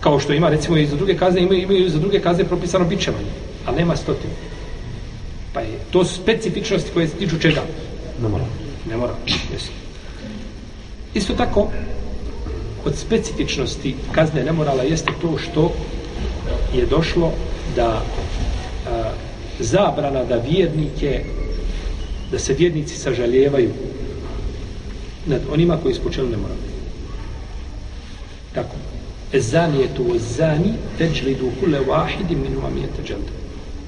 Kao 0.00 0.20
što 0.20 0.32
ima, 0.32 0.48
recimo, 0.48 0.76
i 0.76 0.86
za 0.86 0.96
druge 0.96 1.16
kazne, 1.16 1.42
imaju, 1.42 1.62
imaju 1.62 1.88
za 1.88 1.98
druge 1.98 2.20
kazne 2.20 2.44
propisano 2.44 2.84
bićevanje. 2.84 3.30
Ali 3.66 3.76
nema 3.76 3.96
stotinu. 3.96 4.32
To 5.94 6.04
specifičnosti 6.04 6.90
koje 6.94 7.08
se 7.08 7.16
tiču 7.16 7.38
čega? 7.38 7.62
Ne 8.22 8.28
mora. 8.28 8.44
Ne 8.90 8.96
mora. 8.96 9.14
Jesu. 9.52 9.70
Isto 11.14 11.34
tako, 11.34 11.68
od 12.84 12.96
specifičnosti 12.96 13.94
kazne 14.12 14.44
nemorala 14.44 14.82
jeste 14.82 15.12
to 15.20 15.38
što 15.38 15.72
je 16.74 16.86
došlo 16.86 17.32
da 17.76 18.02
a, 18.86 19.12
zabrana 19.58 20.24
da 20.24 20.36
vjernike 20.36 21.24
da 22.30 22.38
se 22.38 22.54
vjernici 22.54 22.96
sažaljevaju 22.96 23.70
nad 25.26 25.40
onima 25.52 25.78
koji 25.82 25.92
ispočeli 25.92 26.30
nemoral. 26.30 26.56
Tako. 28.54 28.76
Ezani 29.32 29.80
je 29.80 29.94
tu 29.94 30.18
zani 30.18 30.74
teđlidu 30.98 31.50
kule 31.60 31.80
wahidi 31.80 32.36
minu 32.36 32.66
amijete 32.66 33.02
dželda. 33.06 33.43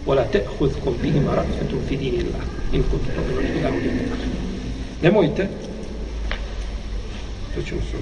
ولا 0.06 0.24
تأخذكم 0.24 0.94
بهما 1.03 1.32
رأفة 1.34 1.72
في 1.89 1.96
دين 1.96 2.13
الله 2.13 2.39
إن 2.74 2.84
كنتم 2.91 3.12
تؤمنون 3.15 3.44
بالله 3.53 3.70
واليوم 3.70 3.98
الآخر 3.98 4.32
nemojte 5.01 5.48
to 7.56 7.62
ćemo 7.62 7.82
se 7.82 7.98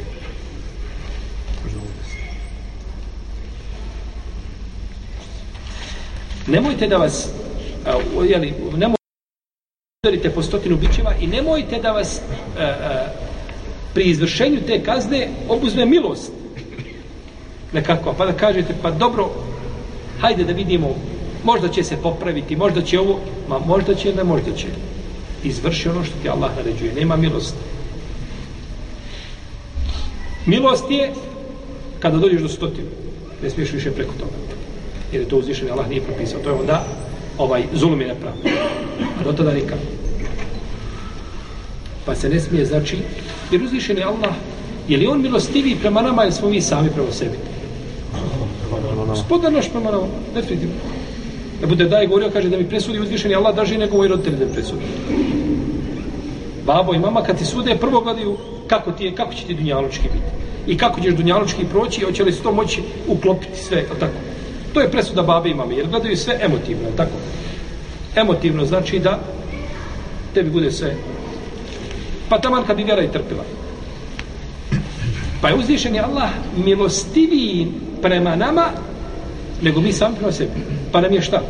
nemojte 6.52 6.88
da 6.88 6.98
vas 6.98 7.28
uh, 8.16 8.30
jeli, 8.30 8.54
nemojte 8.78 9.04
udarite 10.04 10.30
po 10.30 10.44
stotinu 10.44 10.78
bićeva 10.78 11.14
i 11.22 11.28
nemojte 11.28 11.80
da 11.80 11.92
vas 11.92 12.22
uh, 12.22 12.62
uh, 12.62 12.66
pri 13.94 14.04
izvršenju 14.04 14.62
te 14.68 14.84
kazne 14.84 15.28
obuzme 15.50 15.86
milost 15.86 16.32
nekako, 17.74 18.14
pa 18.18 18.26
da 18.26 18.34
kažete 18.34 18.74
pa 18.82 18.92
dobro 18.92 19.30
hajde 20.22 20.44
da 20.44 20.54
vidimo 20.54 20.96
možda 21.45 21.69
će 21.69 21.85
se 21.85 21.97
popraviti, 21.97 22.57
možda 22.57 22.83
će 22.83 23.01
ovo, 23.01 23.21
ma 23.49 23.59
možda 23.59 23.95
će, 23.95 24.15
ne 24.15 24.25
možda 24.25 24.53
će. 24.57 24.67
Izvrši 25.45 25.89
ono 25.89 26.05
što 26.05 26.15
ti 26.23 26.29
Allah 26.29 26.51
naređuje, 26.57 26.95
nema 26.95 27.17
milosti. 27.17 27.59
Milost 30.47 30.91
je 30.91 31.13
kada 32.01 32.19
dođeš 32.19 32.43
do 32.43 32.49
stotinu, 32.49 32.89
ne 33.43 33.51
smiješ 33.51 33.73
više 33.73 33.91
preko 33.91 34.13
toga. 34.13 34.33
Jer 35.13 35.23
je 35.23 35.29
to 35.29 35.37
uzvišen, 35.37 35.71
Allah 35.71 35.89
nije 35.89 36.03
propisao. 36.03 36.41
To 36.41 36.49
je 36.49 36.61
onda 36.61 36.87
ovaj 37.39 37.65
zulum 37.75 38.01
je 38.01 38.07
nepravno. 38.07 38.41
A 39.21 39.25
do 39.25 39.33
tada 39.33 39.53
nikad. 39.53 39.79
Pa 42.07 42.15
se 42.15 42.29
ne 42.29 42.41
smije, 42.41 42.67
znači, 42.67 42.99
jer 43.51 43.63
uzvišen 43.63 43.99
je 43.99 44.05
Allah, 44.05 44.35
je 44.89 44.99
li 44.99 45.07
on 45.07 45.23
milostivi 45.23 45.77
prema 45.81 46.03
nama 46.03 46.23
ili 46.23 46.33
smo 46.33 46.49
mi 46.49 46.61
sami 46.61 46.91
prema 46.91 47.13
sebi? 47.13 47.37
Gospodar 49.07 49.53
naš 49.53 49.71
prema 49.71 49.91
nama, 49.91 50.07
definitivno. 50.35 50.75
Ebu 51.65 51.75
Derda 51.75 51.97
daj 51.97 52.07
govorio, 52.07 52.31
kaže 52.31 52.49
da 52.49 52.57
mi 52.57 52.69
presudi 52.69 53.01
uzvišeni 53.01 53.35
Allah 53.35 53.55
draži 53.55 53.79
nego 53.79 53.97
moji 53.97 54.09
roditelji 54.09 54.37
da 54.37 54.47
presudi. 54.53 54.85
Babo 56.67 56.95
i 56.95 56.99
mama 56.99 57.23
kad 57.23 57.39
ti 57.39 57.45
sude 57.45 57.77
prvo 57.81 58.01
gledaju 58.01 58.37
kako 58.67 58.93
ti 58.93 59.05
je, 59.05 59.15
kako 59.15 59.35
će 59.35 59.47
ti 59.47 59.55
dunjalučki 59.55 60.09
biti. 60.13 60.33
I 60.73 60.79
kako 60.79 61.01
ćeš 61.01 61.15
dunjalučki 61.15 61.65
proći 61.65 62.01
i 62.01 62.05
hoće 62.05 62.25
li 62.25 62.33
se 62.33 62.43
to 62.43 62.53
moći 62.53 62.83
uklopiti 63.09 63.59
sve, 63.59 63.79
je 63.79 63.89
tako? 64.01 64.13
To 64.73 64.81
je 64.81 64.91
presuda 64.91 65.23
babe 65.23 65.51
i 65.51 65.55
mame, 65.55 65.75
jer 65.75 65.87
gledaju 65.87 66.17
sve 66.17 66.39
emotivno, 66.43 66.89
je 66.89 66.97
tako? 66.97 67.17
Emotivno 68.17 68.65
znači 68.65 68.99
da 68.99 69.19
tebi 70.35 70.51
bude 70.51 70.73
sve. 70.73 70.97
Pa 72.29 72.39
taman 72.39 72.65
kad 72.67 72.77
bi 72.77 72.85
vjera 72.85 73.03
i 73.03 73.13
trpila. 73.13 73.45
Pa 75.41 75.49
je 75.49 75.55
uzvišeni 75.55 76.01
Allah 76.01 76.31
milostiviji 76.65 77.69
prema 78.03 78.37
nama 78.37 78.65
nego 79.63 79.81
mi 79.81 79.93
sami 79.93 80.17
prema 80.17 80.33
sebi. 80.33 80.84
Pa 80.95 81.01
nam 81.01 81.13
je 81.13 81.23
šta? 81.23 81.43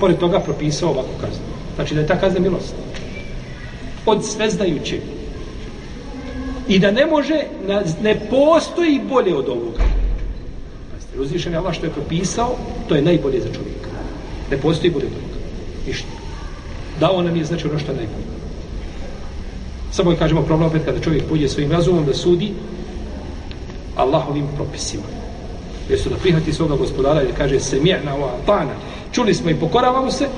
Pored 0.00 0.18
toga 0.18 0.38
propisao 0.40 0.90
ovako 0.90 1.08
kaznu. 1.20 1.44
Znači 1.74 1.94
da 1.94 2.00
je 2.00 2.06
ta 2.06 2.20
kazna 2.20 2.40
milost. 2.40 2.74
Od 4.06 4.24
svezdajuće. 4.24 4.98
I 6.68 6.78
da 6.78 6.90
ne 6.90 7.06
može, 7.06 7.40
ne 8.02 8.20
postoji 8.30 9.00
bolje 9.08 9.34
od 9.34 9.48
ovoga. 9.48 9.82
Pazite, 10.92 11.20
uzvišen 11.20 11.52
je 11.52 11.58
Allah 11.58 11.74
što 11.74 11.86
je 11.86 11.92
propisao, 11.92 12.54
to 12.88 12.94
je 12.94 13.02
najbolje 13.02 13.40
za 13.40 13.48
čovjeka. 13.54 13.90
Ne 14.50 14.56
postoji 14.56 14.90
bolje 14.90 15.06
od 15.06 15.12
ovoga. 15.12 15.40
Ništa. 15.86 16.08
Dao 17.00 17.22
nam 17.22 17.36
je 17.36 17.44
znači 17.44 17.68
ono 17.68 17.78
što 17.78 17.92
je 17.92 17.96
najbolje. 17.96 18.26
Samo 19.92 20.10
je 20.10 20.16
kažemo 20.16 20.42
problem 20.42 20.68
opet 20.68 20.84
kada 20.84 21.00
čovjek 21.00 21.24
pođe 21.28 21.48
svojim 21.48 21.72
razumom 21.72 22.06
da 22.06 22.14
sudi 22.14 22.52
Allahovim 23.96 24.46
propisima 24.56 25.23
jesu 25.88 26.08
da 26.08 26.16
prihvati 26.16 26.52
svoga 26.52 26.76
gospodara 26.76 27.22
i 27.22 27.32
kaže 27.38 27.60
se 27.60 27.80
mjena 27.80 28.14
ova 28.14 28.32
pana 28.46 28.74
čuli 29.12 29.34
smo 29.34 29.50
i 29.50 29.54
pokoravamo 29.54 30.10
se. 30.10 30.28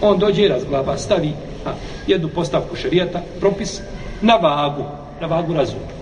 On 0.00 0.18
dođe 0.18 0.42
i 0.42 0.48
razglaba 0.48 0.98
stavi 0.98 1.32
a, 1.66 1.72
jednu 2.06 2.28
postavku 2.28 2.76
šerijata 2.76 3.22
propis 3.40 3.80
na 4.20 4.34
vagu 4.36 4.84
na 5.20 5.26
vagu 5.26 5.54
razuma. 5.54 5.92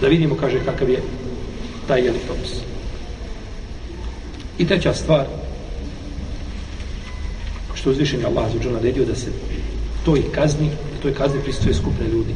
Da 0.00 0.08
vidimo 0.08 0.36
kaže 0.40 0.64
kakav 0.64 0.90
je 0.90 1.02
taj 1.88 2.00
jeli 2.00 2.18
propis. 2.26 2.50
I 4.58 4.66
treća 4.66 4.94
stvar 4.94 5.26
što 7.74 7.90
uzvišen 7.90 8.20
je 8.20 8.26
Allah 8.26 8.44
za 8.62 8.70
naredio 8.70 9.04
da 9.04 9.14
se 9.14 9.30
to 10.04 10.16
i 10.16 10.22
kazni 10.22 10.68
da 10.68 11.02
toj 11.02 11.14
kazni 11.14 11.40
pristuje 11.40 11.74
skupne 11.74 12.06
ljudi. 12.06 12.34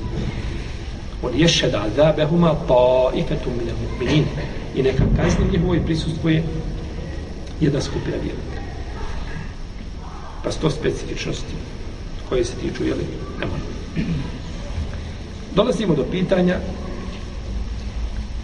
On 1.23 1.33
ješeda 1.37 1.85
azabehuma 1.87 2.55
taifetum 2.69 3.53
minel 3.59 3.77
mu'minin 3.77 4.25
i 4.75 4.83
neka 4.83 5.05
kazni 5.17 5.51
njihovoj 5.53 5.85
prisustvuje 5.85 6.45
jedna 7.61 7.81
skupina 7.81 8.17
vjernika. 8.17 8.63
Pa 10.45 10.53
sto 10.53 10.71
specifičnosti 10.71 11.55
koje 12.29 12.45
se 12.45 12.53
tiču, 12.61 12.85
jeli, 12.85 13.05
ne 13.41 13.47
Dolazimo 15.55 15.95
do 15.95 16.05
pitanja 16.11 16.59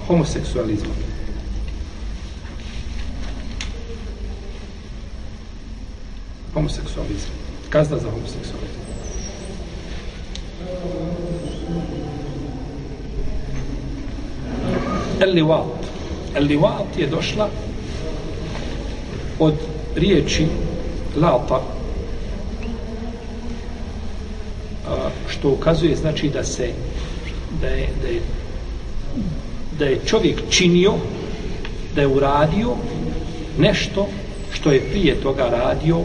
homoseksualizma. 0.06 0.94
Homoseksualizam. 6.54 7.30
Kazna 7.70 7.98
za 7.98 8.10
homoseksualizam. 8.10 8.78
El-Liwat. 15.20 15.87
El-Liwat 16.34 16.98
je 16.98 17.06
došla 17.06 17.48
od 19.38 19.54
riječi 19.96 20.46
lata 21.16 21.60
što 25.28 25.50
ukazuje 25.50 25.96
znači 25.96 26.28
da 26.28 26.44
se 26.44 26.72
da 27.60 27.66
je, 27.68 27.88
da 28.02 28.08
je 28.08 28.20
da 29.78 29.84
je 29.84 30.00
čovjek 30.06 30.40
činio 30.50 30.94
da 31.94 32.00
je 32.00 32.06
uradio 32.06 32.74
nešto 33.58 34.08
što 34.52 34.70
je 34.72 34.80
prije 34.80 35.14
toga 35.14 35.48
radio 35.48 36.00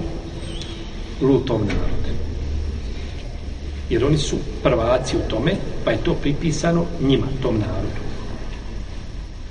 lutom 1.21 1.61
narodem. 1.61 2.17
Jer 3.89 4.05
oni 4.05 4.17
su 4.17 4.37
prvaci 4.63 5.17
u 5.17 5.29
tome, 5.29 5.55
pa 5.85 5.91
je 5.91 6.03
to 6.03 6.13
pripisano 6.13 6.85
njima, 7.01 7.27
tom 7.41 7.55
narodu 7.59 8.03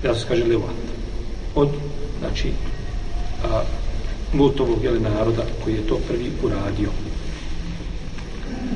da 0.02 0.14
se 0.14 0.26
kaže 0.28 0.44
Levant. 0.44 0.86
Od, 1.54 1.68
znači, 2.20 2.52
a, 3.44 3.62
Lutovog 4.34 4.84
jel, 4.84 5.02
naroda 5.02 5.42
koji 5.64 5.74
je 5.74 5.86
to 5.86 5.98
prvi 6.08 6.30
uradio. 6.42 6.88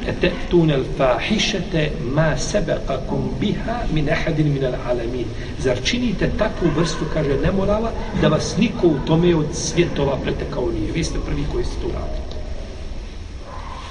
Ete 0.06 0.30
tunel 0.50 0.84
fahišete 0.96 1.90
ma 2.14 2.36
sebe 2.36 2.76
biha 3.40 3.78
min 3.92 4.10
ahadin 4.10 4.52
min 4.52 4.64
alamin. 4.64 5.24
Zar 5.58 5.78
činite 5.84 6.30
takvu 6.38 6.68
vrstu, 6.76 7.04
kaže, 7.14 7.38
nemorala, 7.42 7.92
da 8.20 8.28
vas 8.28 8.56
niko 8.56 8.86
u 8.86 8.98
tome 9.06 9.34
od 9.36 9.46
svjetova 9.52 10.16
pretekao 10.22 10.70
nije. 10.70 10.92
Vi 10.92 11.04
ste 11.04 11.18
prvi 11.26 11.44
koji 11.52 11.64
ste 11.64 11.74
to 11.80 11.86
uradili. 11.86 12.26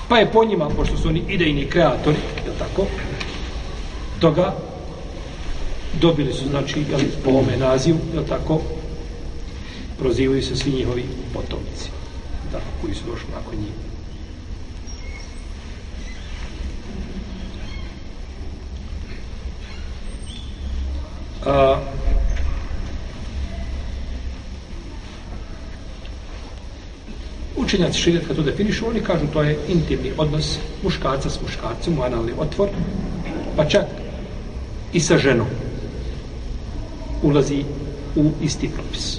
Pa 0.08 0.18
je 0.18 0.32
po 0.32 0.46
njima, 0.46 0.70
pošto 0.70 0.98
su 0.98 1.08
oni 1.08 1.24
idejni 1.30 1.65
kreatori, 1.65 2.18
je 2.46 2.51
tako, 2.60 2.86
toga 4.20 4.54
dobili 6.02 6.34
su, 6.34 6.50
znači, 6.50 6.86
jel, 6.92 7.00
po 7.24 7.30
ome 7.30 7.58
nazivu, 7.58 8.00
je 8.16 8.25
tako, 8.28 8.62
prozivaju 10.00 10.44
se 10.44 10.56
svi 10.56 10.72
njihovi 10.72 11.06
potomci, 11.34 11.90
tako, 12.52 12.66
koji 12.82 12.96
su 12.96 13.02
došli 13.06 13.28
nakon 13.36 13.60
njih. 13.60 13.74
A, 21.46 21.80
učenjaci 27.56 28.00
širijet 28.00 28.28
kad 28.28 28.36
to 28.36 28.42
definišu, 28.42 28.90
oni 28.90 29.00
kažu 29.00 29.28
to 29.34 29.44
je 29.44 29.60
intimni 29.68 30.12
odnos 30.18 30.58
muškarca 30.84 31.30
s 31.30 31.42
muškarcem, 31.42 32.02
analni 32.02 32.32
otvor, 32.38 32.70
pa 33.56 33.66
čak 33.66 33.86
i 34.94 35.00
sa 35.00 35.18
ženom 35.18 35.65
ulazi 37.25 37.63
u 38.15 38.32
isti 38.41 38.70
propis. 38.70 39.17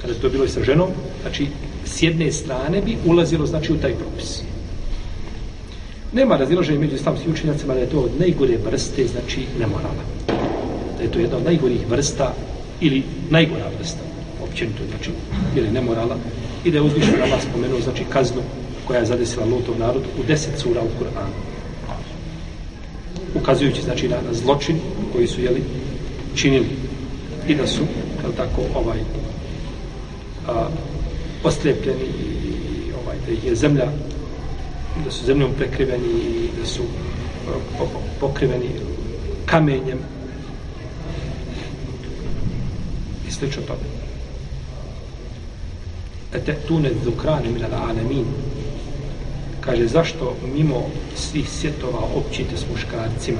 Kada 0.00 0.12
je 0.12 0.20
to 0.20 0.28
bilo 0.28 0.48
sa 0.48 0.64
ženom, 0.64 0.88
znači 1.22 1.46
s 1.84 2.02
jedne 2.02 2.32
strane 2.32 2.80
bi 2.80 2.96
ulazilo 3.04 3.46
znači 3.46 3.72
u 3.72 3.76
taj 3.76 3.94
propis. 3.94 4.40
Nema 6.12 6.36
razilaženja 6.36 6.80
među 6.80 6.94
islamskim 6.94 7.32
učenjacima 7.32 7.74
da 7.74 7.80
je 7.80 7.90
to 7.90 8.00
od 8.00 8.10
najgore 8.18 8.56
vrste, 8.64 9.06
znači 9.06 9.40
nemorala. 9.58 10.04
Da 10.96 11.02
je 11.02 11.10
to 11.10 11.18
jedna 11.18 11.36
od 11.36 11.44
najgorih 11.44 11.90
vrsta 11.90 12.34
ili 12.80 13.02
najgora 13.30 13.70
vrsta, 13.78 14.00
općenito, 14.42 14.82
znači, 14.88 15.10
ili 15.56 15.70
nemorala, 15.70 16.16
i 16.64 16.70
da 16.70 16.78
je 16.78 16.82
uzvišen 16.82 17.22
Allah 17.22 17.42
spomenuo, 17.42 17.80
znači, 17.80 18.04
kaznu 18.12 18.42
koja 18.86 19.00
je 19.00 19.06
zadesila 19.06 19.46
Lotov 19.46 19.78
narod 19.78 20.02
u 20.20 20.24
deset 20.26 20.58
sura 20.58 20.80
u 20.82 20.90
Kur'anu. 20.98 21.34
Ukazujući, 23.34 23.82
znači, 23.82 24.08
na, 24.08 24.16
na 24.16 24.32
zločin 24.32 24.76
koji 25.12 25.26
su, 25.26 25.40
jeli, 25.40 25.62
činili 26.34 26.66
i 27.48 27.54
da 27.54 27.66
su, 27.66 27.82
jel 28.22 28.32
tako, 28.36 28.62
ovaj, 28.74 28.98
a, 30.48 30.68
ostlepljeni 31.44 32.04
i 32.44 32.92
ovaj, 33.02 33.16
da 33.26 33.32
ih 33.32 33.44
je 33.44 33.54
zemlja 33.54 33.86
da 35.04 35.10
su 35.10 35.24
zemljom 35.24 35.50
prekriveni 35.56 36.08
i 36.08 36.48
da 36.60 36.66
su 36.66 36.82
po, 37.78 37.84
po, 37.84 38.00
pokriveni 38.20 38.68
kamenjem 39.46 39.98
i 43.28 43.32
slično 43.32 43.62
tome. 43.62 43.88
Etetune 46.34 46.90
dhukrane 47.04 47.50
min 47.50 47.64
al-alamin 47.64 48.24
kaže 49.60 49.86
zašto 49.86 50.36
mimo 50.54 50.90
svih 51.16 51.48
svjetova 51.50 52.00
općite 52.14 52.56
s 52.56 52.64
muškarcima? 52.70 53.38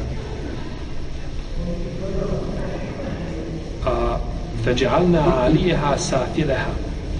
A 4.58 4.64
feđalna 4.64 5.44
alijeha 5.44 5.96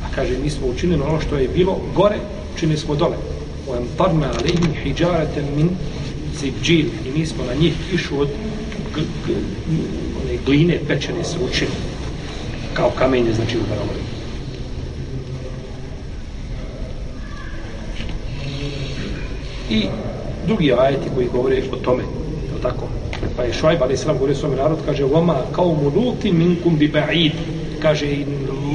a 0.05 0.15
kaže 0.15 0.39
mi 0.43 0.51
smo 0.51 0.67
učinili 0.67 1.03
ono 1.03 1.21
što 1.21 1.37
je 1.37 1.49
bilo 1.49 1.81
gore 1.95 2.17
učinili 2.55 2.79
smo 2.79 2.95
dole. 2.95 3.17
U 3.69 3.75
emtarna 3.75 4.31
alihim 4.39 4.75
hijjarete 4.83 5.43
min 5.57 5.71
zibđil 6.41 6.87
i 7.07 7.19
mi 7.19 7.27
smo 7.27 7.45
na 7.45 7.55
njih 7.55 7.75
kišu 7.91 8.21
od 8.21 8.29
one 10.23 10.39
gline 10.47 10.81
pečene 10.89 11.25
se 11.25 11.37
učinili 11.51 11.77
kao 12.75 12.91
kamenje 12.91 13.33
znači 13.33 13.57
u 13.57 13.61
barovima 13.69 14.09
i 19.71 19.87
drugi 20.47 20.73
ajeti 20.73 21.11
koji 21.15 21.29
govore 21.29 21.63
o 21.73 21.77
tome 21.77 22.03
je 22.03 22.63
tako? 22.63 22.98
Pa 23.37 23.43
je 23.43 23.53
Šuajb 23.53 23.83
ali 23.83 23.95
islam, 23.95 24.17
govorio 24.17 24.37
svom 24.37 24.57
narod 24.57 24.79
kaže 24.87 25.05
vama 25.05 25.37
kao 25.53 25.75
muluti 25.75 26.33
minkum 26.33 26.77
bi 26.79 26.89
ba'id. 26.89 27.33
Kaže 27.83 28.07
i 28.07 28.27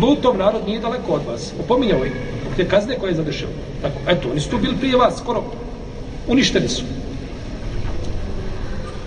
lutov 0.02 0.38
narod 0.38 0.62
nije 0.68 0.80
daleko 0.80 1.12
od 1.14 1.22
vas. 1.28 1.54
Opominjao 1.60 2.04
je, 2.04 2.12
te 2.58 2.68
kazne 2.68 3.00
koje 3.00 3.10
je 3.10 3.16
zadešao. 3.16 3.50
Tako 3.82 3.96
eto 4.08 4.30
oni 4.32 4.40
su 4.40 4.50
tu 4.50 4.58
bili 4.58 4.76
prije 4.80 4.98
vas 4.98 5.18
skoro. 5.18 5.44
Uništeni 6.28 6.68
su. 6.68 6.84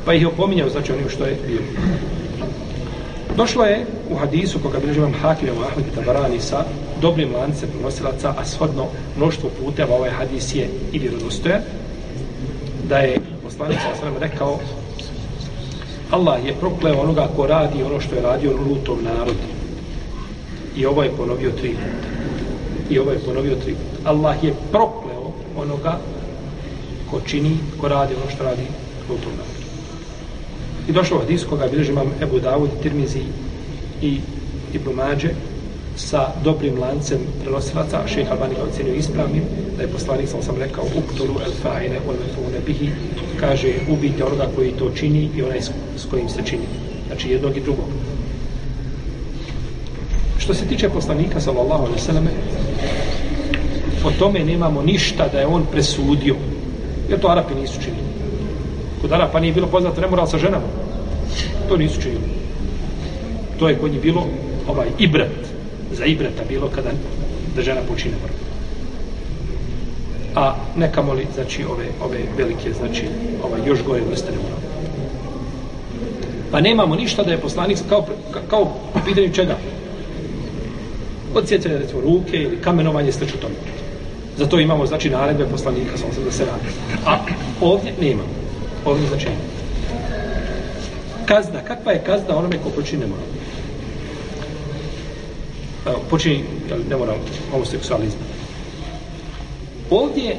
Pa 0.05 0.15
ih 0.15 0.23
je 0.23 0.29
opominjao 0.29 0.69
znači 0.69 0.93
onim 0.93 1.09
što 1.09 1.25
je 1.25 1.39
bio. 1.47 1.61
Došlo 3.37 3.65
je 3.65 3.87
u 4.11 4.17
hadisu 4.17 4.59
koga 4.59 4.79
bilježi 4.79 5.01
vam 5.01 5.13
Hakim 5.13 5.49
i 5.49 5.51
Ahmed 5.51 5.87
i 5.87 5.95
Tabarani 5.95 6.41
sa 6.41 6.65
dobrim 7.01 7.35
lancem 7.35 7.69
prenosilaca, 7.69 8.35
a 8.39 8.45
shodno 8.45 8.87
mnoštvo 9.17 9.51
puteva 9.61 9.97
ovaj 9.97 10.11
hadis 10.11 10.55
je 10.55 10.69
i 10.93 10.99
vjerodostojan, 10.99 11.61
da 12.89 12.99
je 12.99 13.21
poslanik 13.43 13.79
sa 13.79 14.01
svema 14.01 14.19
rekao 14.19 14.59
Allah 16.11 16.45
je 16.47 16.55
prokleo 16.55 17.01
onoga 17.01 17.29
ko 17.37 17.47
radi 17.47 17.83
ono 17.83 18.01
što 18.01 18.15
je 18.15 18.23
radio 18.23 18.53
lutov 18.69 19.03
narod. 19.03 19.37
I 20.77 20.87
ovo 20.87 21.03
je 21.03 21.11
ponovio 21.17 21.51
tri 21.51 21.71
puta. 21.71 22.09
I 22.91 22.99
ovo 22.99 23.11
je 23.11 23.19
ponovio 23.19 23.57
tri 23.57 23.75
puta. 23.75 24.11
Allah 24.11 24.45
je 24.45 24.55
prokleo 24.71 25.33
onoga 25.57 25.99
ko 27.11 27.21
čini, 27.21 27.59
ko 27.81 27.89
radi 27.89 28.15
ono 28.15 28.31
što 28.31 28.45
radi 28.45 28.67
lutov 29.09 29.33
narod. 29.33 29.57
I 30.89 30.93
došlo 30.93 31.19
od 31.19 31.31
iskoga, 31.31 31.67
bilježi 31.71 31.93
imam 31.93 32.13
Ebu 32.23 32.39
Davud, 32.39 32.71
Tirmizi 32.83 33.23
i 34.03 34.21
Ibn 34.73 34.91
Mađe 34.95 35.31
sa 35.97 36.29
dobrim 36.45 36.79
lancem 36.79 37.19
prenosilaca, 37.43 38.07
šeha 38.07 38.33
Albani 38.33 38.55
ga 38.55 38.63
ocenio 38.63 38.95
ispravnim, 38.95 39.43
da 39.77 39.83
je 39.83 39.89
poslanik, 39.89 40.29
sam 40.29 40.43
sam 40.43 40.57
rekao, 40.57 40.85
uktulu 40.85 41.41
el 41.45 41.53
fa'ine 41.63 41.99
ul 42.09 42.15
mefune 42.21 42.61
bihi, 42.67 42.91
kaže, 43.41 43.73
ubijte 43.89 44.25
onoga 44.25 44.49
koji 44.57 44.73
to 44.73 44.91
čini 44.91 45.31
i 45.37 45.43
onaj 45.43 45.61
s 45.97 46.05
kojim 46.11 46.29
se 46.29 46.43
čini. 46.45 46.67
Znači, 47.07 47.31
jednog 47.31 47.57
i 47.57 47.61
drugog. 47.61 47.89
Što 50.39 50.55
se 50.55 50.67
tiče 50.67 50.89
poslanika, 50.89 51.41
sallallahu 51.41 51.83
alaihi 51.83 52.01
sallam, 52.01 52.29
o 54.05 54.11
tome 54.19 54.45
nemamo 54.45 54.83
ništa 54.83 55.29
da 55.29 55.39
je 55.39 55.47
on 55.47 55.65
presudio, 55.73 56.37
jer 57.09 57.21
to 57.21 57.29
Arapi 57.29 57.55
nisu 57.55 57.81
činili. 57.81 58.07
Kod 59.01 59.13
Arapa 59.13 59.41
nije 59.41 59.53
bilo 59.53 59.67
poznato 59.67 60.01
nemoral 60.01 60.27
sa 60.27 60.39
ženama. 60.39 60.67
To 61.69 61.77
nisu 61.77 62.01
činili. 62.03 62.23
To 63.59 63.69
je 63.69 63.79
kod 63.79 63.93
njih 63.93 64.03
bilo 64.03 64.27
ovaj 64.69 64.89
ibrat. 64.99 65.31
Za 65.93 66.05
ibrata 66.05 66.43
bilo 66.49 66.69
kada 66.75 66.91
da 67.57 67.63
žena 67.63 67.81
počine 67.89 68.15
moral. 68.21 68.46
A 70.37 70.55
neka 70.77 71.03
moli, 71.03 71.27
znači, 71.35 71.65
ove, 71.65 71.87
ove 72.05 72.19
velike, 72.37 72.73
znači, 72.73 73.05
ovaj, 73.45 73.61
još 73.67 73.85
gore 73.85 74.01
vrste 74.11 74.31
nemoral. 74.31 74.59
Pa 76.51 76.61
nemamo 76.61 76.97
ništa 76.97 77.23
da 77.23 77.31
je 77.31 77.39
poslanik 77.39 77.79
kao, 77.89 78.07
kao 78.51 78.65
po 78.93 79.01
pitanju 79.05 79.33
čega? 79.35 79.57
Odsjecanje, 81.35 81.79
recimo, 81.79 82.01
ruke 82.01 82.37
ili 82.37 82.61
kamenovanje, 82.61 83.13
sve 83.13 83.27
tome. 83.27 83.55
Zato 84.37 84.61
imamo, 84.61 84.87
znači, 84.87 85.11
naredbe 85.11 85.45
poslanika, 85.45 85.97
sam 85.97 86.13
se 86.13 86.21
da 86.21 86.33
se 86.33 86.45
radi. 86.45 86.69
A 87.07 87.19
ovdje 87.61 87.93
nemamo 88.01 88.29
Ovdje, 88.85 89.09
znači, 89.09 89.25
nemamo. 89.25 89.57
Kazna, 91.27 91.61
kakva 91.61 91.93
je 91.93 92.05
kazna 92.07 92.37
onome 92.39 92.59
ko 92.59 92.71
počini 92.71 93.01
nemoral? 93.01 93.27
Počini 96.11 96.45
nemoral 96.91 97.17
homoseksualizma. 97.51 98.26
Ovdje 99.91 100.37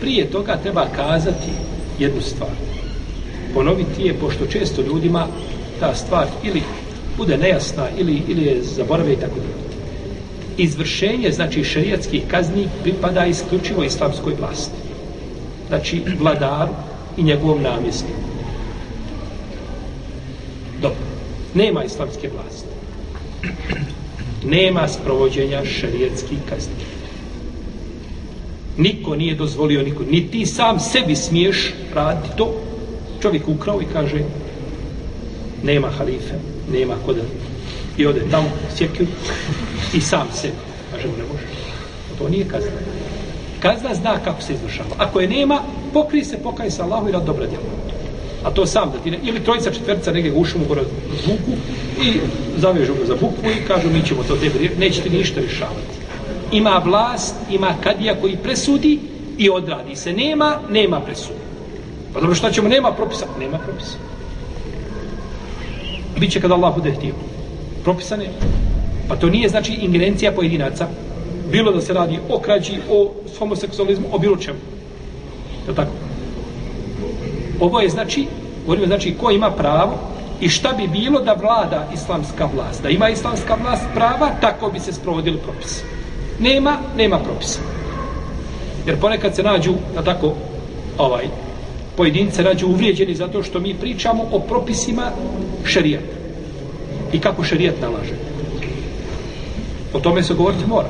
prije 0.00 0.30
toga 0.30 0.56
treba 0.56 0.86
kazati 0.96 1.50
jednu 1.98 2.20
stvar. 2.20 2.50
Ponoviti 3.54 4.02
je, 4.02 4.14
pošto 4.14 4.46
često 4.46 4.82
ljudima 4.82 5.26
ta 5.80 5.94
stvar 5.94 6.26
ili 6.42 6.62
bude 7.16 7.38
nejasna 7.38 7.86
ili, 7.98 8.22
ili 8.28 8.42
je 8.42 8.62
zaborave 8.62 9.12
i 9.12 9.16
tako 9.16 9.34
dalje. 9.34 9.66
Izvršenje, 10.56 11.30
znači 11.30 11.64
šerijatskih 11.64 12.22
kazni, 12.28 12.68
pripada 12.82 13.26
isključivo 13.26 13.84
islamskoj 13.84 14.34
vlasti. 14.40 14.76
Znači, 15.68 16.02
vladaru, 16.18 16.72
i 17.16 17.22
njegovom 17.22 17.62
namjesniku. 17.62 18.20
Dobro. 20.82 20.98
Nema 21.54 21.84
islamske 21.84 22.30
vlasti. 22.34 22.68
Nema 24.56 24.88
sprovođenja 24.88 25.64
šerijatskih 25.64 26.38
kazni. 26.48 26.95
Niko 28.78 29.16
nije 29.16 29.34
dozvolio, 29.34 29.82
niko, 29.82 30.04
ni 30.10 30.30
ti 30.30 30.46
sam 30.46 30.80
sebi 30.80 31.16
smiješ 31.16 31.74
raditi 31.94 32.36
to. 32.36 32.54
Čovjek 33.22 33.48
ukrao 33.48 33.82
i 33.82 33.84
kaže 33.92 34.20
nema 35.62 35.88
halife, 35.90 36.34
nema 36.72 36.94
kod 37.06 37.16
i 37.98 38.06
ode 38.06 38.20
tamo, 38.30 38.48
sjekio 38.76 39.06
i 39.94 40.00
sam 40.00 40.28
se, 40.34 40.50
kaže 40.92 41.08
mu 41.08 41.16
ne 41.16 41.24
može. 41.32 41.44
To 42.18 42.28
nije 42.28 42.44
kazna. 42.44 42.70
Kazna 43.60 43.94
zna 43.94 44.18
kako 44.24 44.42
se 44.42 44.52
izvršava. 44.52 44.88
Ako 44.98 45.20
je 45.20 45.28
nema, 45.28 45.60
pokri 45.92 46.24
se, 46.24 46.38
pokaj 46.42 46.70
se 46.70 46.82
Allahu 46.82 47.08
i 47.08 47.12
rad 47.12 47.24
dobra 47.24 47.46
djela. 47.46 47.64
A 48.44 48.50
to 48.50 48.66
sam 48.66 48.90
da 48.92 48.98
ti 48.98 49.10
ne, 49.10 49.18
ili 49.22 49.44
trojica, 49.44 49.70
četvrca 49.70 50.12
negdje 50.12 50.32
u 50.32 50.44
šumu 50.44 50.64
gore 50.68 50.82
buku 51.26 51.58
i 52.02 52.20
zavežu 52.56 52.94
ga 52.94 53.06
za 53.06 53.14
bukvu 53.14 53.50
i 53.50 53.66
kažu 53.66 53.88
mi 53.90 54.02
ćemo 54.02 54.22
to 54.22 54.36
tebi, 54.36 54.70
neće 54.78 55.02
ti 55.02 55.10
ništa 55.10 55.40
rješavati. 55.40 55.95
Ima 56.52 56.82
vlast, 56.84 57.34
ima 57.50 57.74
kadija 57.82 58.14
koji 58.20 58.36
presudi 58.36 59.00
i 59.38 59.50
odradi 59.50 59.96
se. 59.96 60.12
Nema, 60.12 60.58
nema 60.70 61.00
presudi. 61.00 61.38
Pa 62.14 62.20
dobro, 62.20 62.34
šta 62.34 62.50
ćemo? 62.50 62.68
Nema 62.68 62.92
propisa. 62.92 63.26
Nema 63.40 63.58
propisa. 63.58 63.96
Biće 66.18 66.40
kada 66.40 66.54
Allah 66.54 66.74
bude 66.74 66.92
htio. 66.92 67.14
Propisa 67.84 68.16
nema. 68.16 68.32
Pa 69.08 69.16
to 69.16 69.26
nije 69.26 69.48
znači 69.48 69.72
ingerencija 69.72 70.32
pojedinaca. 70.32 70.88
Bilo 71.52 71.72
da 71.72 71.80
se 71.80 71.92
radi 71.92 72.18
o 72.28 72.38
krađi, 72.38 72.78
o 72.90 73.12
homoseksualizmu, 73.38 74.06
o 74.12 74.18
bilo 74.18 74.36
čemu. 74.36 74.58
Je 75.68 75.74
tako? 75.74 75.92
Ovo 77.60 77.80
je 77.80 77.88
znači, 77.88 78.26
govorimo 78.64 78.86
znači 78.86 79.14
ko 79.20 79.30
ima 79.30 79.50
pravo 79.50 79.98
i 80.40 80.48
šta 80.48 80.72
bi 80.72 80.88
bilo 80.88 81.20
da 81.20 81.32
vlada 81.32 81.88
islamska 81.94 82.48
vlast. 82.54 82.82
Da 82.82 82.88
ima 82.88 83.08
islamska 83.08 83.54
vlast 83.62 83.84
prava, 83.94 84.30
tako 84.40 84.70
bi 84.70 84.80
se 84.80 84.92
sprovodili 84.92 85.38
propisi. 85.38 85.95
Nema, 86.40 86.76
nema 86.96 87.18
propisa. 87.18 87.60
Jer 88.86 89.00
ponekad 89.00 89.36
se 89.36 89.42
nađu, 89.42 89.74
na 89.94 90.02
tako, 90.02 90.34
ovaj, 90.98 91.24
pojedince 91.96 92.42
nađu 92.42 92.66
uvrijeđeni 92.66 93.14
zato 93.14 93.42
što 93.42 93.60
mi 93.60 93.74
pričamo 93.74 94.24
o 94.32 94.38
propisima 94.38 95.10
šerijata. 95.64 96.16
I 97.12 97.18
kako 97.18 97.44
šerijat 97.44 97.74
nalaže. 97.80 98.14
O 99.94 100.00
tome 100.00 100.22
se 100.22 100.34
govoriti 100.34 100.66
mora. 100.66 100.88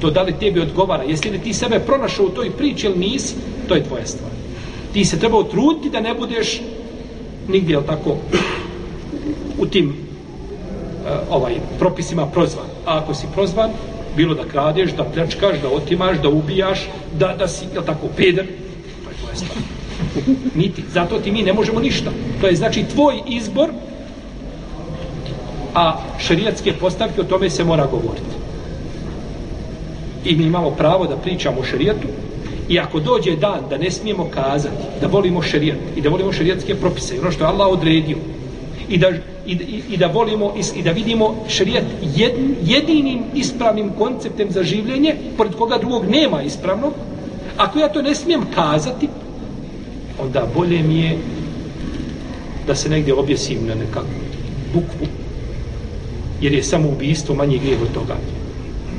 To 0.00 0.10
da 0.10 0.22
li 0.22 0.34
tebi 0.40 0.60
odgovara. 0.60 1.02
Jesi 1.02 1.30
li 1.30 1.38
ti 1.38 1.54
sebe 1.54 1.78
pronašao 1.78 2.26
u 2.26 2.28
toj 2.30 2.50
priči 2.50 2.86
ili 2.86 2.98
nisi, 2.98 3.34
to 3.68 3.74
je 3.74 3.84
tvoja 3.84 4.06
stvar. 4.06 4.30
Ti 4.92 5.04
se 5.04 5.18
treba 5.18 5.38
utruditi 5.38 5.90
da 5.90 6.00
ne 6.00 6.14
budeš 6.14 6.60
nigdje, 7.48 7.72
jel 7.72 7.82
tako, 7.82 8.16
u 9.58 9.66
tim 9.66 9.88
uh, 9.88 9.96
ovaj 11.30 11.54
propisima 11.78 12.26
prozvan. 12.26 12.66
A 12.86 12.98
ako 12.98 13.14
si 13.14 13.26
prozvan, 13.34 13.70
bilo 14.16 14.34
da 14.34 14.44
kradeš, 14.44 14.92
da 14.92 15.04
pljačkaš, 15.04 15.60
da 15.62 15.68
otimaš, 15.68 16.18
da 16.18 16.28
ubijaš, 16.28 16.88
da, 17.18 17.34
da 17.38 17.48
si, 17.48 17.66
jel 17.74 17.84
tako, 17.84 18.08
peder, 18.16 18.46
to 19.04 19.10
je 19.10 19.16
tvoja 19.16 19.36
stvar. 19.36 19.58
Niti. 20.60 20.84
Zato 20.92 21.18
ti 21.18 21.32
mi 21.32 21.42
ne 21.42 21.52
možemo 21.52 21.80
ništa. 21.80 22.10
To 22.40 22.46
je 22.46 22.56
znači 22.56 22.84
tvoj 22.94 23.20
izbor, 23.26 23.70
a 25.74 26.00
šerijatske 26.18 26.72
postavke 26.72 27.20
o 27.20 27.24
tome 27.24 27.50
se 27.50 27.64
mora 27.64 27.86
govoriti. 27.86 28.38
I 30.24 30.36
mi 30.36 30.44
imamo 30.44 30.70
pravo 30.70 31.06
da 31.06 31.16
pričamo 31.16 31.60
o 31.60 31.64
šerijatu, 31.64 32.08
i 32.68 32.78
ako 32.78 33.00
dođe 33.00 33.36
dan 33.36 33.60
da 33.70 33.78
ne 33.78 33.90
smijemo 33.90 34.28
kazati 34.30 34.76
da 35.00 35.06
volimo 35.06 35.42
šerijat 35.42 35.78
i 35.96 36.00
da 36.00 36.08
volimo 36.08 36.32
šerijatske 36.32 36.74
propise, 36.74 37.20
ono 37.20 37.30
što 37.30 37.44
je 37.44 37.48
Allah 37.48 37.68
odredio, 37.68 38.16
i 38.88 38.98
da, 38.98 39.08
i, 39.46 39.52
i, 39.52 39.82
i 39.88 39.96
da 39.96 40.06
volimo 40.06 40.54
i 40.76 40.82
da 40.82 40.90
vidimo 40.92 41.44
šerijat 41.48 41.84
jed, 42.16 42.32
jedinim 42.64 43.22
ispravnim 43.34 43.90
konceptem 43.98 44.50
za 44.50 44.62
življenje, 44.62 45.14
pored 45.36 45.54
koga 45.54 45.78
drugog 45.78 46.10
nema 46.10 46.42
ispravnog, 46.42 46.92
ako 47.56 47.78
ja 47.78 47.88
to 47.88 48.02
ne 48.02 48.14
smijem 48.14 48.46
kazati, 48.54 49.08
onda 50.18 50.46
bolje 50.54 50.82
mi 50.82 51.00
je 51.00 51.18
da 52.66 52.74
se 52.74 52.88
negdje 52.88 53.14
objesim 53.14 53.66
na 53.66 53.74
nekakvu 53.74 54.28
bukvu, 54.72 55.06
jer 56.40 56.52
je 56.52 56.62
samo 56.62 56.88
ubijstvo 56.88 57.34
manji 57.34 57.58
grijeh 57.58 57.82
od 57.82 57.92
toga. 57.92 58.16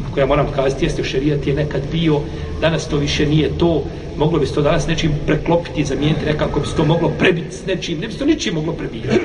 Ako 0.10 0.20
ja 0.20 0.26
moram 0.26 0.48
kazati, 0.56 0.86
jeste 0.86 1.04
šerijat 1.04 1.48
je 1.48 1.54
nekad 1.54 1.82
bio, 1.92 2.22
danas 2.62 2.88
to 2.88 2.98
više 2.98 3.28
nije 3.28 3.58
to, 3.58 3.84
moglo 4.18 4.40
bi 4.40 4.46
se 4.46 4.54
to 4.54 4.62
danas 4.62 4.88
nečim 4.88 5.12
preklopiti, 5.26 5.86
zamijeniti 5.86 6.26
nekako 6.26 6.60
bi 6.60 6.68
se 6.68 6.76
to 6.76 6.86
moglo 6.86 7.10
prebiti 7.10 7.56
s 7.56 7.66
nečim, 7.66 8.00
ne 8.00 8.08
bi 8.08 8.14
se 8.14 8.20
to 8.20 8.26
ničim 8.26 8.54
moglo 8.54 8.74
prebijati. 8.74 9.20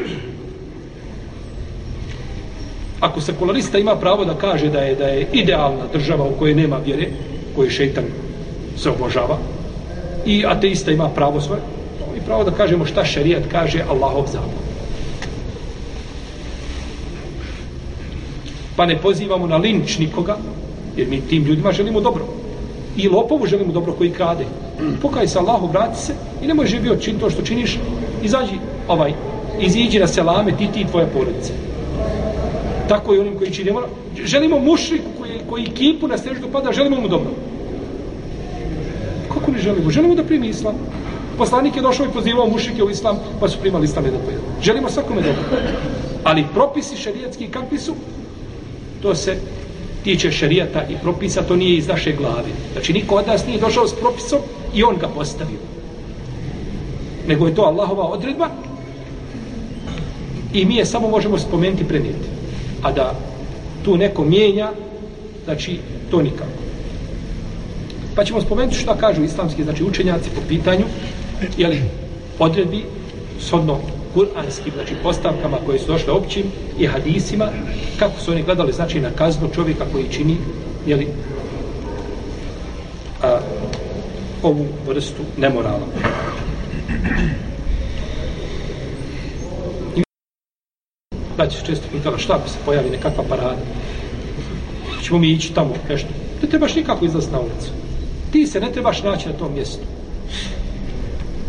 Ako 3.04 3.20
sekularista 3.20 3.78
ima 3.78 3.96
pravo 3.96 4.24
da 4.24 4.34
kaže 4.34 4.68
da 4.68 4.80
je 4.80 4.94
da 4.94 5.06
je 5.06 5.26
idealna 5.32 5.86
država 5.92 6.24
u 6.24 6.38
kojoj 6.38 6.54
nema 6.54 6.76
vjere, 6.76 7.08
koji 7.56 7.70
šeitan 7.70 8.04
se 8.76 8.90
obožava, 8.90 9.38
i 10.26 10.44
ateista 10.46 10.92
ima 10.92 11.08
pravo 11.08 11.40
svoje, 11.40 11.60
i 12.16 12.20
pravo 12.20 12.44
da 12.44 12.50
kažemo 12.50 12.86
šta 12.86 13.04
šerijat 13.04 13.42
kaže 13.52 13.84
Allahov 13.88 14.26
zakon. 14.32 14.64
Pa 18.76 18.86
ne 18.86 18.96
pozivamo 18.96 19.46
na 19.46 19.56
linč 19.56 19.98
nikoga, 19.98 20.36
jer 20.96 21.08
mi 21.08 21.20
tim 21.20 21.44
ljudima 21.44 21.72
želimo 21.72 22.00
dobro. 22.00 22.24
I 22.96 23.08
lopovu 23.08 23.46
želimo 23.46 23.72
dobro 23.72 23.92
koji 23.92 24.10
krade. 24.10 24.44
Pokaj 25.02 25.28
se 25.28 25.38
Allahu, 25.38 25.66
vrati 25.66 26.00
se 26.00 26.14
i 26.42 26.46
nemoj 26.46 26.66
živio 26.66 26.96
čin 26.96 27.18
to 27.18 27.30
što 27.30 27.42
činiš, 27.42 27.78
izađi 28.22 28.58
ovaj, 28.88 29.12
iziđi 29.60 29.98
na 29.98 30.06
selame 30.06 30.56
ti 30.56 30.68
ti 30.74 30.80
i 30.80 30.86
tvoja 30.86 31.06
porodica. 31.06 31.63
Tako 32.88 33.14
i 33.14 33.18
onim 33.18 33.38
koji 33.38 33.50
čini 33.50 33.56
činimo. 33.56 33.82
Želimo 34.24 34.58
mušriku 34.58 35.10
koji, 35.18 35.40
koji 35.50 35.64
kipu 35.64 36.08
na 36.08 36.18
steždu 36.18 36.48
pada, 36.52 36.72
želimo 36.72 37.00
mu 37.00 37.08
dobro. 37.08 37.30
Kako 39.34 39.50
ne 39.50 39.58
želimo? 39.58 39.90
Želimo 39.90 40.14
da 40.14 40.24
primi 40.24 40.48
islam. 40.48 40.74
Poslanik 41.38 41.76
je 41.76 41.82
došao 41.82 42.06
i 42.06 42.14
pozivao 42.14 42.48
mušike 42.48 42.82
u 42.84 42.90
islam, 42.90 43.18
pa 43.40 43.48
su 43.48 43.58
primali 43.60 43.84
islam 43.84 44.04
jedan 44.04 44.20
po 44.24 44.30
jedan. 44.30 44.44
Želimo 44.62 44.90
svakome 44.90 45.22
dobro. 45.22 45.42
Ali 46.24 46.44
propisi 46.54 46.96
šarijetski 46.96 47.46
kakvi 47.46 47.78
su, 47.78 47.94
to 49.02 49.14
se 49.14 49.36
tiče 50.04 50.30
šarijata 50.30 50.82
i 50.90 50.94
propisa, 51.02 51.42
to 51.42 51.56
nije 51.56 51.76
iz 51.76 51.88
naše 51.88 52.12
glave. 52.12 52.50
Znači, 52.72 52.92
niko 52.92 53.14
od 53.14 53.26
nas 53.26 53.46
nije 53.46 53.60
došao 53.60 53.86
s 53.86 53.94
propisom 53.94 54.38
i 54.74 54.82
on 54.82 54.96
ga 54.96 55.08
postavio. 55.08 55.58
Nego 57.26 57.46
je 57.46 57.54
to 57.54 57.62
Allahova 57.62 58.04
odredba 58.04 58.48
i 60.52 60.64
mi 60.64 60.76
je 60.76 60.86
samo 60.86 61.08
možemo 61.08 61.38
spomenuti 61.38 61.88
prenijeti. 61.88 62.33
A 62.84 62.92
da 62.92 63.14
tu 63.84 63.96
neko 63.96 64.24
mijenja, 64.24 64.70
znači, 65.44 65.78
to 66.10 66.22
nikako. 66.22 66.50
Pa 68.14 68.24
ćemo 68.24 68.40
spomenuti 68.40 68.76
što 68.76 68.94
kažu 68.94 69.24
islamski, 69.24 69.64
znači, 69.64 69.84
učenjaci 69.84 70.30
po 70.34 70.40
pitanju, 70.48 70.84
jeli, 71.56 71.80
odredbi, 72.38 72.84
sodno 73.40 73.78
kuranskim, 74.14 74.72
znači 74.74 74.94
postavkama 75.02 75.58
koje 75.66 75.78
su 75.78 75.86
došle 75.86 76.12
općim 76.12 76.44
i 76.78 76.86
hadisima, 76.86 77.48
kako 77.98 78.20
su 78.20 78.30
oni 78.30 78.42
gledali, 78.42 78.72
znači 78.72 79.00
na 79.00 79.10
kaznu 79.10 79.48
čovjeka 79.54 79.84
koji 79.92 80.04
čini, 80.10 80.36
jeli, 80.86 81.08
a, 83.22 83.38
ovu 84.42 84.66
vrstu 84.86 85.22
nemorala. 85.36 85.86
Da 91.36 91.46
će 91.46 91.58
često 91.66 91.86
pitala 91.92 92.14
ono, 92.14 92.22
šta 92.22 92.38
bi 92.38 92.50
se 92.50 92.56
pojavi 92.64 92.90
nekakva 92.90 93.24
parada. 93.28 93.62
Čemo 95.02 95.18
mi 95.18 95.30
ići 95.30 95.54
tamo 95.54 95.74
nešto. 95.88 96.08
Ne 96.42 96.48
trebaš 96.48 96.74
nikako 96.74 97.04
izlaz 97.04 97.30
na 97.32 97.40
ulicu. 97.40 97.70
Ti 98.32 98.46
se 98.46 98.60
ne 98.60 98.72
trebaš 98.72 99.02
naći 99.02 99.28
na 99.28 99.34
tom 99.34 99.52
mjestu. 99.54 99.82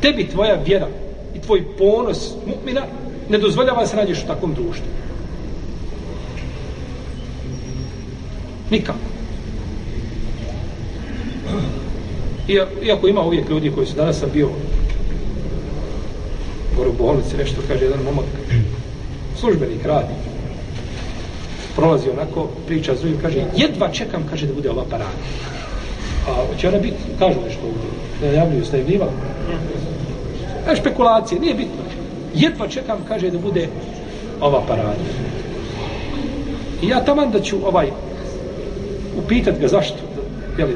Tebi 0.02 0.28
tvoja 0.28 0.56
vjera 0.66 0.88
i 1.36 1.40
tvoj 1.40 1.64
ponos 1.78 2.34
mu'mina 2.48 2.82
ne 3.30 3.38
dozvoljava 3.38 3.82
da 3.82 3.88
se 3.88 3.96
nađeš 3.96 4.24
u 4.24 4.28
takvom 4.28 4.54
društvu. 4.54 4.86
Nikako. 8.72 9.00
Iako 12.84 13.08
ima 13.08 13.22
uvijek 13.22 13.50
ljudi 13.50 13.72
koji 13.76 13.88
su 13.88 13.96
danas 13.96 14.20
sam 14.20 14.30
bio 14.34 14.50
gore 16.78 16.90
u 16.90 16.94
bolnici, 16.94 17.38
nešto 17.38 17.62
kaže 17.68 17.86
jedan 17.86 18.04
momak, 18.04 18.26
radi, 19.88 20.14
prolazi 21.76 22.10
onako, 22.10 22.48
priča 22.68 22.96
s 22.96 23.00
drugim, 23.00 23.20
kaže, 23.22 23.44
jedva 23.56 23.90
čekam, 23.92 24.24
kaže, 24.30 24.48
da 24.48 24.54
bude 24.54 24.70
ova 24.70 24.84
parada. 24.90 25.26
A 26.28 26.58
će 26.58 26.68
ona 26.68 26.78
biti, 26.80 26.98
kažu 27.20 27.40
nešto 27.46 27.62
ovdje, 27.66 27.90
da 28.22 28.28
javljuju 28.28 28.66
ste 28.66 28.78
je 28.78 29.00
A 30.72 30.76
špekulacije, 30.76 31.40
nije 31.40 31.54
bitno. 31.54 31.84
Jedva 32.36 32.68
čekam, 32.68 32.98
kaže, 33.08 33.30
da 33.32 33.40
bude 33.40 33.68
ova 34.42 34.62
parada. 34.68 34.96
I 36.82 36.88
ja 36.88 37.06
taman 37.06 37.32
da 37.32 37.42
ću 37.42 37.58
ovaj 37.68 37.92
upitat 39.18 39.60
ga 39.60 39.68
zašto, 39.68 39.98
jel, 40.58 40.68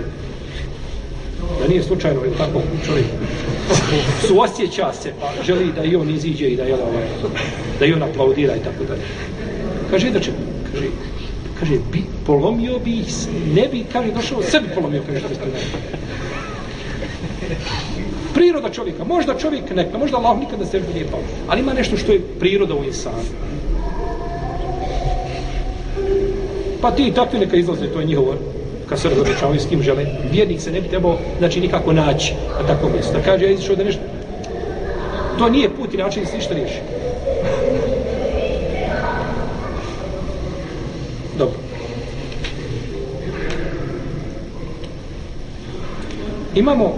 da 1.61 1.67
nije 1.67 1.83
slučajno 1.83 2.21
ili 2.25 2.37
tako 2.37 2.61
čovjek 2.85 3.05
suosjeća 4.28 4.93
se, 4.93 5.13
pa 5.21 5.43
želi 5.43 5.71
da 5.75 5.84
i 5.84 5.95
on 5.95 6.10
iziđe 6.10 6.47
i 6.47 6.56
da, 6.56 6.63
jel, 6.63 6.80
ovaj, 6.80 7.04
da 7.80 7.86
i 7.86 7.93
on 7.93 8.04
aplaudira 8.04 8.56
i 8.56 8.60
tako 8.60 8.84
dalje. 8.84 9.02
Kaže, 9.91 10.12
da 10.12 10.19
će, 10.19 10.32
kaže, 10.71 10.88
kaže, 11.60 11.73
bi, 11.91 12.04
polomio 12.25 12.80
bi, 12.80 13.04
ne 13.56 13.67
bi, 13.67 13.86
kaže, 13.93 14.12
došao, 14.12 14.43
sebi 14.43 14.67
polomio, 14.75 15.02
kaže, 15.08 15.19
što 15.19 15.28
ste 15.28 15.43
Priroda 18.34 18.69
čovjeka, 18.69 19.04
možda 19.04 19.38
čovjek 19.38 19.75
neka, 19.75 19.97
možda 19.97 20.17
Allah 20.17 20.39
nikada 20.39 20.65
se 20.65 20.82
nije 20.93 21.08
pao, 21.12 21.19
ali 21.47 21.62
ima 21.62 21.73
nešto 21.73 21.97
što 21.97 22.12
je 22.12 22.21
priroda 22.39 22.75
u 22.75 22.84
insanu. 22.84 23.23
Pa 26.82 26.91
ti 26.91 27.12
takvi 27.15 27.39
neka 27.39 27.58
izlaze, 27.58 27.88
to 27.88 27.99
je 27.99 28.06
njihovo 28.06 28.36
kad 28.89 28.99
se 28.99 29.10
razobičavaju 29.10 29.60
s 29.60 29.67
kim 29.69 29.84
žele. 29.84 30.06
Vjernik 30.32 30.62
se 30.62 30.71
ne 30.71 30.82
bi 30.82 30.88
trebao, 30.88 31.17
znači, 31.38 31.62
nikako 31.62 31.93
naći 31.93 32.34
na 32.62 32.67
takvom 32.67 32.91
mjestu. 32.91 33.13
Da 33.13 33.21
kaže, 33.21 33.45
ja 33.45 33.52
izišao 33.52 33.75
da 33.75 33.84
nešto... 33.84 34.02
To 35.38 35.49
nije 35.49 35.69
put 35.69 35.93
i 35.93 35.97
način 35.97 36.23
da 36.23 36.30
se 36.30 36.38
ništa 36.38 36.54
riješi. 36.54 36.80
Dobro. 41.38 41.58
Imamo 46.56 46.93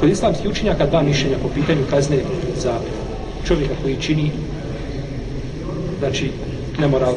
kod 0.00 0.10
islamskih 0.10 0.50
učenjaka 0.50 0.86
dva 0.86 1.02
mišljenja 1.02 1.36
po 1.42 1.48
pitanju 1.48 1.80
kazne 1.90 2.18
za 2.56 2.78
čovjeka 3.46 3.74
koji 3.82 3.96
čini 3.96 4.30
znači 5.98 6.30
nemoral 6.78 7.14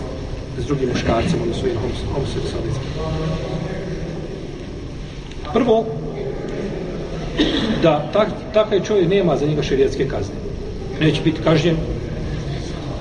s 0.58 0.66
drugim 0.66 0.90
muškarcima 0.90 1.46
ili 1.46 1.54
svojim 1.54 1.78
homoseksualizmom. 2.14 3.59
Prvo, 5.54 5.86
da 7.82 8.10
tak, 8.14 8.28
takav 8.54 8.80
čovjek 8.88 9.10
nema 9.10 9.38
za 9.38 9.46
njega 9.46 9.64
šerijetske 9.64 10.08
kazne. 10.08 10.36
Neće 11.00 11.22
biti 11.22 11.42
kažnjen 11.44 11.76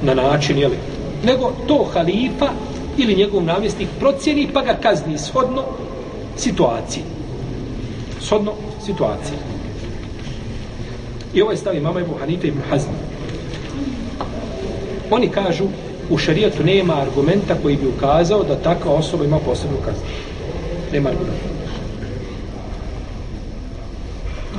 na 0.03 0.15
način, 0.15 0.59
jeli, 0.59 0.77
nego 1.25 1.53
to 1.67 1.87
halifa 1.93 2.49
ili 2.97 3.15
njegov 3.15 3.45
namjesnik 3.45 3.89
procjeni 3.99 4.49
pa 4.53 4.63
ga 4.63 4.75
kazni 4.83 5.19
shodno 5.19 5.65
situaciji. 6.37 7.03
Shodno 8.21 8.53
situaciji. 8.85 9.39
I 11.35 11.43
ovaj 11.43 11.57
stavi 11.57 11.81
mama 11.81 12.01
Ebu 12.01 12.15
Hanife 12.21 12.49
i 12.49 12.53
Hazma. 12.71 12.93
Oni 15.11 15.29
kažu 15.29 15.65
u 16.11 16.19
šarijetu 16.19 16.65
nema 16.65 17.01
argumenta 17.01 17.55
koji 17.63 17.77
bi 17.77 17.87
ukazao 17.87 18.45
da 18.45 18.57
takva 18.57 18.93
osoba 18.93 19.25
ima 19.25 19.39
posebnu 19.39 19.77
kaznu. 19.85 20.03
Nema 20.93 21.09
argumenta. 21.09 21.58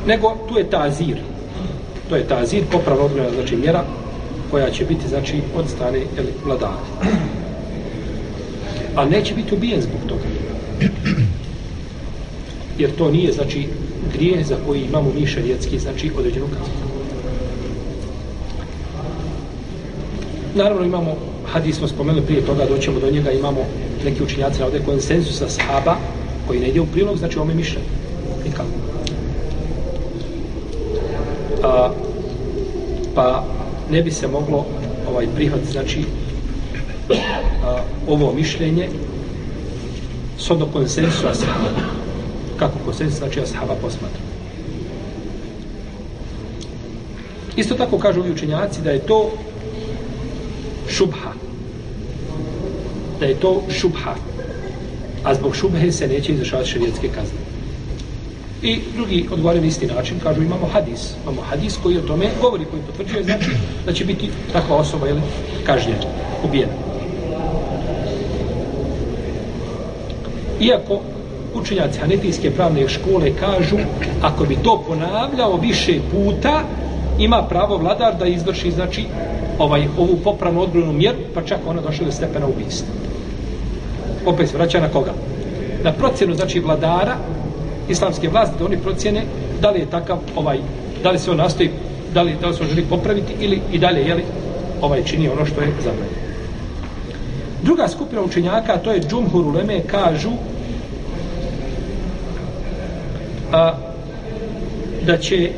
Nego 0.10 0.34
tu 0.50 0.58
je 0.58 0.70
tazir. 0.70 1.18
To 2.10 2.16
je 2.16 2.28
tazir, 2.28 2.64
popravno 2.72 3.04
odgledana, 3.06 3.36
znači 3.36 3.56
mjera 3.56 3.84
koja 4.52 4.72
će 4.72 4.86
biti, 4.86 5.08
znači, 5.08 5.42
od 5.56 5.70
strane 5.70 5.98
jeli, 5.98 6.34
vladara. 6.46 6.82
A 8.96 9.06
neće 9.06 9.36
biti 9.36 9.56
ubijen 9.56 9.82
zbog 9.82 10.02
toga. 10.08 10.24
Jer 12.78 12.96
to 12.98 13.12
nije, 13.12 13.32
znači, 13.32 13.68
grije 14.14 14.44
za 14.44 14.56
koji 14.66 14.82
imamo 14.82 15.12
mi 15.20 15.28
šarijetski, 15.28 15.80
znači, 15.80 16.12
određenu 16.18 16.46
kaznu. 16.46 16.74
Naravno 20.56 20.86
imamo 20.86 21.16
hadis 21.46 21.78
smo 21.78 21.88
spomenuli 21.88 22.26
prije 22.26 22.42
toga, 22.42 22.66
doćemo 22.66 23.00
do 23.00 23.12
njega, 23.12 23.32
imamo 23.32 23.66
neki 24.06 24.24
učinjaci 24.24 24.64
ovdje 24.64 24.82
konsenzusa 24.86 25.50
sahaba 25.50 25.96
koji 26.48 26.60
ne 26.60 26.68
ide 26.68 26.82
u 26.82 26.86
prilog, 26.86 27.18
znači 27.18 27.40
ome 27.40 27.54
mišljenje. 27.54 27.88
Nikako. 28.46 28.89
A, 31.70 31.92
pa 33.16 33.44
ne 33.90 34.02
bi 34.02 34.12
se 34.12 34.28
moglo 34.28 34.66
ovaj 35.10 35.28
prihvat, 35.36 35.62
znači 35.72 36.04
a, 37.64 37.82
ovo 38.08 38.34
mišljenje 38.34 38.90
s 40.38 40.48
do 40.48 40.66
konsensusa. 40.74 41.34
Kako 42.58 42.80
konsensus, 42.86 43.18
znači 43.18 43.40
ashaba 43.42 43.76
posmatra. 43.82 44.22
Isto 47.56 47.76
tako 47.76 47.98
kažu 47.98 48.20
ovi 48.20 48.32
učenjaci 48.32 48.82
da 48.82 48.92
je 48.92 49.00
to 49.00 49.32
šubha. 50.88 51.34
Da 53.20 53.26
je 53.26 53.36
to 53.36 53.64
šubha. 53.70 54.16
A 55.24 55.36
zbog 55.36 55.56
šubhe 55.56 55.92
se 55.92 56.08
neće 56.08 56.32
izrašavati 56.32 56.70
šarijetske 56.70 57.08
kazne. 57.08 57.39
I 58.64 58.80
drugi 58.96 59.28
odgovaraju 59.32 59.66
isti 59.66 59.88
način, 59.88 60.20
kažu 60.24 60.42
imamo 60.42 60.68
hadis. 60.74 61.14
Imamo 61.24 61.42
hadis 61.42 61.78
koji 61.84 61.98
o 61.98 62.02
tome 62.02 62.30
govori, 62.42 62.66
koji 62.66 62.82
potvrđuje, 62.82 63.24
znači 63.24 63.52
da 63.86 63.94
će 63.94 64.06
biti 64.06 64.30
takva 64.54 64.76
osoba 64.76 65.10
ili 65.10 65.22
kažnjena, 65.66 66.00
ubijena. 66.44 66.74
Iako 70.60 71.00
učenjaci 71.54 72.00
hanetijske 72.00 72.52
pravne 72.52 72.88
škole 72.88 73.32
kažu 73.40 73.78
ako 74.22 74.46
bi 74.46 74.56
to 74.64 74.84
ponavljao 74.88 75.58
više 75.58 76.00
puta 76.12 76.64
ima 77.20 77.44
pravo 77.50 77.78
vladar 77.78 78.16
da 78.20 78.26
izvrši 78.26 78.72
znači 78.72 79.06
ovaj 79.60 79.88
ovu 79.98 80.18
popravnu 80.24 80.62
odbrojnu 80.62 80.94
mjeru, 80.94 81.18
pa 81.34 81.42
čak 81.42 81.60
ona 81.68 81.82
došla 81.82 82.06
do 82.06 82.12
stepena 82.12 82.48
ubijstva. 82.48 82.88
Opet 84.26 84.50
se 84.50 84.58
vraća 84.58 84.80
na 84.80 84.90
koga? 84.90 85.14
Na 85.84 85.92
procjenu, 85.92 86.36
znači, 86.36 86.60
vladara 86.60 87.18
islamske 87.90 88.30
vlasti, 88.30 88.56
da 88.60 88.66
oni 88.66 88.78
procjene 88.78 89.24
da 89.62 89.70
li 89.70 89.80
je 89.80 89.86
takav, 89.86 90.18
ovaj, 90.36 90.60
da 91.04 91.12
li 91.12 91.20
se 91.20 91.32
on 91.32 91.38
nastoji, 91.38 91.70
da 92.14 92.22
li, 92.22 92.36
da 92.42 92.48
li 92.48 92.56
se 92.56 92.64
on 92.64 92.70
želi 92.70 92.86
popraviti 92.90 93.34
ili 93.40 93.62
i 93.72 93.80
dalje, 93.80 94.02
jeli, 94.02 94.24
ovaj 94.82 95.04
čini 95.04 95.30
ono 95.30 95.46
što 95.46 95.62
je 95.62 95.68
zabranjeno. 95.84 96.30
Druga 97.64 97.88
skupina 97.88 98.22
učenjaka, 98.22 98.78
to 98.78 98.92
je 98.92 99.02
Džumhur 99.02 99.46
Uleme, 99.46 99.80
kažu 99.80 100.32
a, 103.52 103.74
da 105.06 105.18
će 105.18 105.50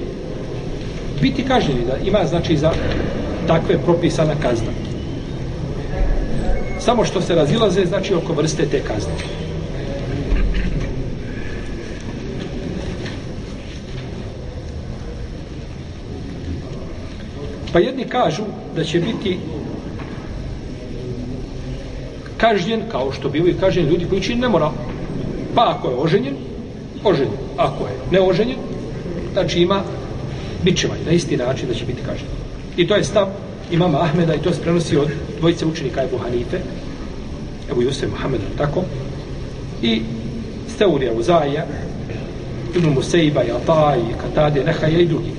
biti 1.21 1.43
kažnjeni, 1.43 1.85
da 1.85 1.97
ima 2.07 2.25
znači 2.25 2.57
za 2.57 2.71
takve 3.47 3.77
propisana 3.77 4.33
kazna. 4.41 4.71
Samo 6.79 7.05
što 7.05 7.21
se 7.21 7.35
razilaze, 7.35 7.85
znači 7.85 8.13
oko 8.13 8.33
vrste 8.33 8.65
te 8.65 8.79
kazne. 8.79 9.40
Pa 17.73 17.79
jedni 17.79 18.03
kažu 18.03 18.43
da 18.75 18.83
će 18.83 18.99
biti 18.99 19.37
kažnjen, 22.37 22.81
kao 22.91 23.11
što 23.11 23.29
bivaju 23.29 23.55
kažnjeni 23.59 23.89
ljudi 23.89 24.05
koji 24.09 24.21
čini 24.21 24.41
nemoral. 24.41 24.71
Pa 25.55 25.69
ako 25.69 25.89
je 25.89 25.95
oženjen, 25.95 26.35
oženjen. 27.03 27.37
Ako 27.57 27.83
je 27.83 27.93
neoženjen, 28.11 28.57
znači 29.33 29.59
ima 29.61 29.83
bićevanje 30.63 31.03
na 31.05 31.11
isti 31.11 31.37
način 31.37 31.67
da 31.67 31.73
će 31.73 31.85
biti 31.85 32.01
kažnjen. 32.05 32.31
I 32.77 32.87
to 32.87 32.95
je 32.95 33.03
stav 33.03 33.27
imama 33.71 34.01
Ahmeda 34.01 34.35
i 34.35 34.41
to 34.41 34.53
se 34.53 34.61
prenosi 34.61 34.97
od 34.97 35.09
dvojice 35.39 35.65
učenika 35.65 36.03
Ebu 36.03 36.17
Hanife, 36.17 36.59
Ebu 37.71 37.81
Jusef 37.81 38.09
Muhammeda, 38.11 38.43
tako, 38.57 38.83
i 39.81 40.01
Steurija 40.75 41.13
Uzaija, 41.13 41.65
Ibn 42.75 42.89
Musejba, 42.89 43.43
i 43.43 43.51
Ata, 43.51 43.95
i 43.97 44.13
Katade, 44.21 44.63
Nehaja 44.63 44.99
i 44.99 45.05
drugi. 45.05 45.31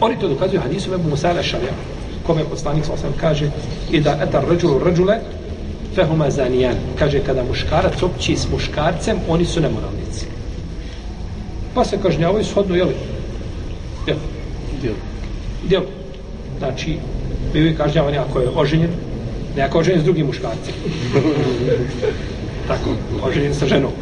Oni 0.00 0.18
to 0.18 0.28
dokazuju 0.28 0.60
hadisom 0.60 0.94
Ebu 0.94 1.08
Musala 1.08 1.42
Šalja, 1.42 1.72
kome 2.26 2.44
poslanik 2.44 2.84
sa 2.84 2.92
osam 2.92 3.12
kaže 3.20 3.50
i 3.90 4.00
da 4.00 4.18
etar 4.22 4.44
rađulu 4.48 4.78
rađule 4.78 5.18
fehuma 5.94 6.30
zanijan. 6.30 6.74
Kaže, 6.98 7.20
kada 7.20 7.44
muškarac 7.44 8.02
opći 8.02 8.36
s 8.36 8.50
muškarcem, 8.50 9.18
oni 9.28 9.44
su 9.44 9.60
nemoralnici. 9.60 10.26
Pa 11.74 11.84
se 11.84 11.98
kažnjavaju 12.02 12.44
shodno, 12.44 12.76
jeli? 12.76 12.94
Jeli? 14.06 14.20
Jeli? 14.82 14.96
djelu. 15.68 15.86
Znači, 16.58 16.96
bio 17.52 17.66
je 17.66 17.76
kažnjavan 17.76 18.14
ako 18.14 18.40
je 18.40 18.48
oženjen, 18.54 18.90
ne 19.56 19.62
ako 19.62 19.78
je 19.78 19.80
oženjen 19.80 20.00
s 20.00 20.04
drugim 20.04 20.26
muškarcem. 20.26 20.74
Tako, 22.68 22.90
oženjen 23.22 23.54
sa 23.54 23.66
ženom. 23.66 23.92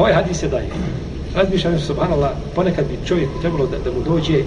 Ovaj 0.00 0.12
hadis 0.12 0.42
je 0.42 0.48
daje. 0.48 0.68
Razmišljam 1.34 1.78
se, 1.78 1.84
subhanallah, 1.84 2.30
ponekad 2.54 2.84
bi 2.88 3.08
čovjek 3.08 3.28
trebalo 3.40 3.66
da, 3.66 3.78
da 3.78 3.90
mu 3.92 4.02
dođe 4.02 4.42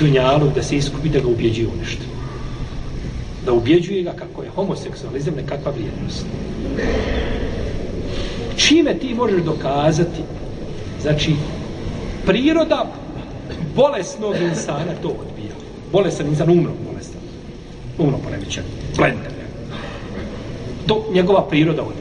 dunjalu, 0.00 0.50
da 0.54 0.62
se 0.62 0.76
iskupi, 0.76 1.08
da 1.08 1.20
ga 1.20 1.28
ubjeđuje 1.28 1.68
u 1.68 1.76
nešto 1.80 2.10
da 3.44 3.52
ubjeđuje 3.52 4.02
ga 4.02 4.12
kako 4.12 4.42
je 4.42 4.50
homoseksualizam 4.50 5.34
nekakva 5.34 5.72
vrijednost. 5.72 6.26
Čime 8.56 8.94
ti 8.94 9.14
možeš 9.14 9.42
dokazati? 9.42 10.22
Znači, 11.02 11.34
priroda 12.26 12.92
bolesnog 13.74 14.36
insana 14.36 14.92
to 15.02 15.08
odbija. 15.08 15.54
Bolesan 15.92 16.26
insan 16.26 16.50
umro 16.50 16.72
bolestan. 16.90 17.20
Umro 17.98 18.18
poremećen, 18.18 18.64
blender. 18.96 19.32
To 20.86 21.06
njegova 21.12 21.48
priroda 21.48 21.82
odbija. 21.82 21.99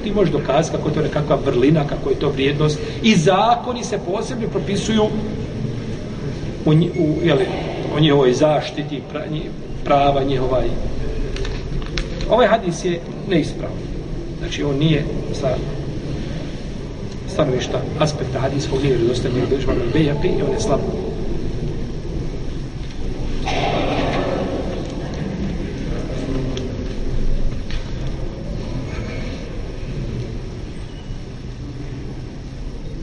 Kako 0.00 0.08
ti 0.08 0.14
možeš 0.14 0.32
dokazati 0.32 0.76
kako 0.76 0.88
je 0.88 0.94
to 0.94 1.02
nekakva 1.02 1.38
vrlina, 1.44 1.84
kako 1.84 2.10
je 2.10 2.16
to 2.16 2.28
vrijednost? 2.30 2.78
I 3.02 3.16
zakoni 3.16 3.84
se 3.84 3.98
posebno 4.06 4.48
propisuju 4.48 5.02
u, 6.64 6.70
u, 6.70 7.24
jeli, 7.24 7.46
o 7.96 8.00
njihovoj 8.00 8.32
zaštiti, 8.32 9.02
pra, 9.12 9.24
prava 9.84 10.22
njihova. 10.22 10.62
Ovaj 12.30 12.46
hadis 12.46 12.84
je 12.84 13.00
neispravan. 13.28 13.76
Znači, 14.38 14.62
on 14.62 14.76
nije 14.76 15.04
sa 15.40 15.56
stanovišta 17.32 17.80
aspekta 17.98 18.40
hadijskog 18.40 18.82
nije 18.82 18.96
redostavno 18.96 19.38
je 19.38 19.46
bilježba 19.46 19.72
na 19.72 20.00
i 20.28 20.42
on 20.42 20.52
je 20.52 20.60
slab. 20.60 20.80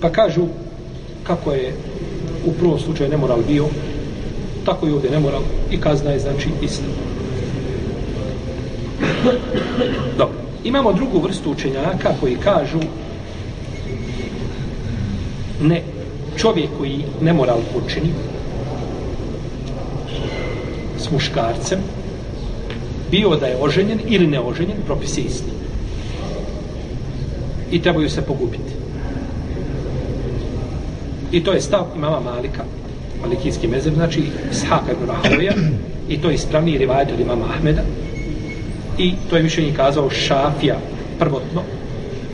Pa 0.08 0.13
kažu 0.13 0.46
kako 1.24 1.52
je 1.52 1.74
u 2.46 2.52
prvom 2.52 2.80
slučaju 2.80 3.10
nemoral 3.10 3.39
bio, 3.48 3.65
tako 4.65 4.88
i 4.88 4.91
ovdje 4.91 5.12
nemoral 5.12 5.41
i 5.72 5.78
kazna 5.78 6.12
je 6.12 6.20
znači 6.20 6.50
isto. 6.62 6.84
Dobro. 10.17 10.36
Imamo 10.63 10.93
drugu 10.93 11.20
vrstu 11.20 11.52
učenjaka 11.52 12.13
koji 12.20 12.36
kažu 12.36 12.80
ne 15.62 15.82
čovjek 16.38 16.70
koji 16.78 17.04
nemoral 17.22 17.60
počini 17.74 18.13
s 21.00 21.12
muškarcem 21.12 21.80
bio 23.12 23.36
da 23.36 23.48
je 23.48 23.58
oženjen 23.62 24.00
ili 24.08 24.28
neoženjen 24.28 24.78
propis 24.86 25.17
je 25.17 25.24
isti 25.24 25.52
i 27.72 27.82
trebaju 27.82 28.10
se 28.10 28.22
pogubiti 28.22 28.76
i 31.31 31.43
to 31.43 31.53
je 31.53 31.61
stav 31.61 31.85
imama 31.95 32.19
Malika 32.19 32.63
Malikijski 33.21 33.67
mezeb, 33.67 33.93
znači 33.93 34.23
Ishaka 34.51 34.91
ibn 34.91 35.07
Rahavija 35.07 35.53
i 36.09 36.21
to 36.21 36.29
je 36.29 36.35
ispravni 36.35 36.77
rivajet 36.77 37.11
od 37.11 37.19
imama 37.19 37.45
Ahmeda. 37.45 37.81
I 38.97 39.13
to 39.29 39.37
je 39.37 39.43
mišljenje 39.43 39.73
kazao 39.73 40.09
Šafija 40.09 40.75
prvotno 41.19 41.61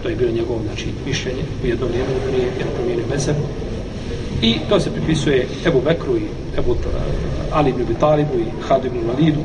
to 0.04 0.10
je 0.10 0.16
bilo 0.16 0.32
njegovo 0.32 0.62
znači, 0.64 0.86
mišljenje 1.08 1.44
u 1.64 1.68
jedno 1.68 1.88
vrijeme 1.88 2.10
nije 2.32 2.46
jedno 2.46 2.72
promijenio 2.76 3.06
mezeb, 3.10 3.36
i 4.42 4.56
to 4.70 4.80
se 4.80 4.92
pripisuje 4.92 5.48
Ebu 5.66 5.82
Bekru 5.82 6.18
i 6.18 6.26
Ebu 6.58 6.72
e, 6.74 6.76
Ali 7.52 7.70
ibn 7.70 7.96
Talibu 8.00 8.34
i 8.40 8.68
Hadu 8.68 8.88
ibn 8.88 8.98
Validu 9.08 9.40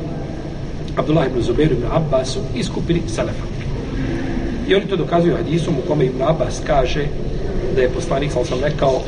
Abdullah 0.95 1.27
ibn 1.27 1.41
Zubairu 1.41 1.73
ibn 1.73 1.85
Abbasu 1.91 2.39
i 2.55 2.63
skupini 2.63 3.01
Selefa 3.07 3.45
i 4.67 4.75
oni 4.75 4.85
to 4.85 4.95
dokazuju 4.95 5.37
hadisom 5.37 5.73
u 5.73 5.87
kome 5.87 6.05
ibn 6.05 6.21
Abbas 6.21 6.61
kaže 6.67 7.05
da 7.75 7.81
je 7.81 7.89
poslanik 7.89 8.31
sam 8.31 8.45
sam 8.45 8.59
rekao 8.63 9.01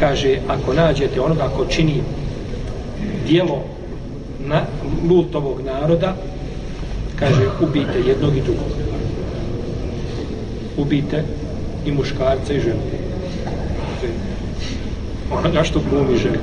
kaže 0.00 0.38
ako 0.48 0.72
nađete 0.74 1.20
onoga 1.20 1.44
ako 1.44 1.64
čini 1.66 2.02
dijelo 3.26 3.64
na 4.46 4.62
lutovog 5.10 5.60
naroda 5.64 6.16
kaže 7.18 7.48
ubijte 7.60 8.00
jednog 8.06 8.36
i 8.36 8.40
drugog. 8.40 8.70
Ubijte 10.76 11.24
i 11.86 11.92
muškarca 11.92 12.52
i 12.54 12.60
ženu. 12.60 12.80
Onoga 15.32 15.64
što 15.64 15.80
glumi 15.90 16.18
ženu 16.18 16.38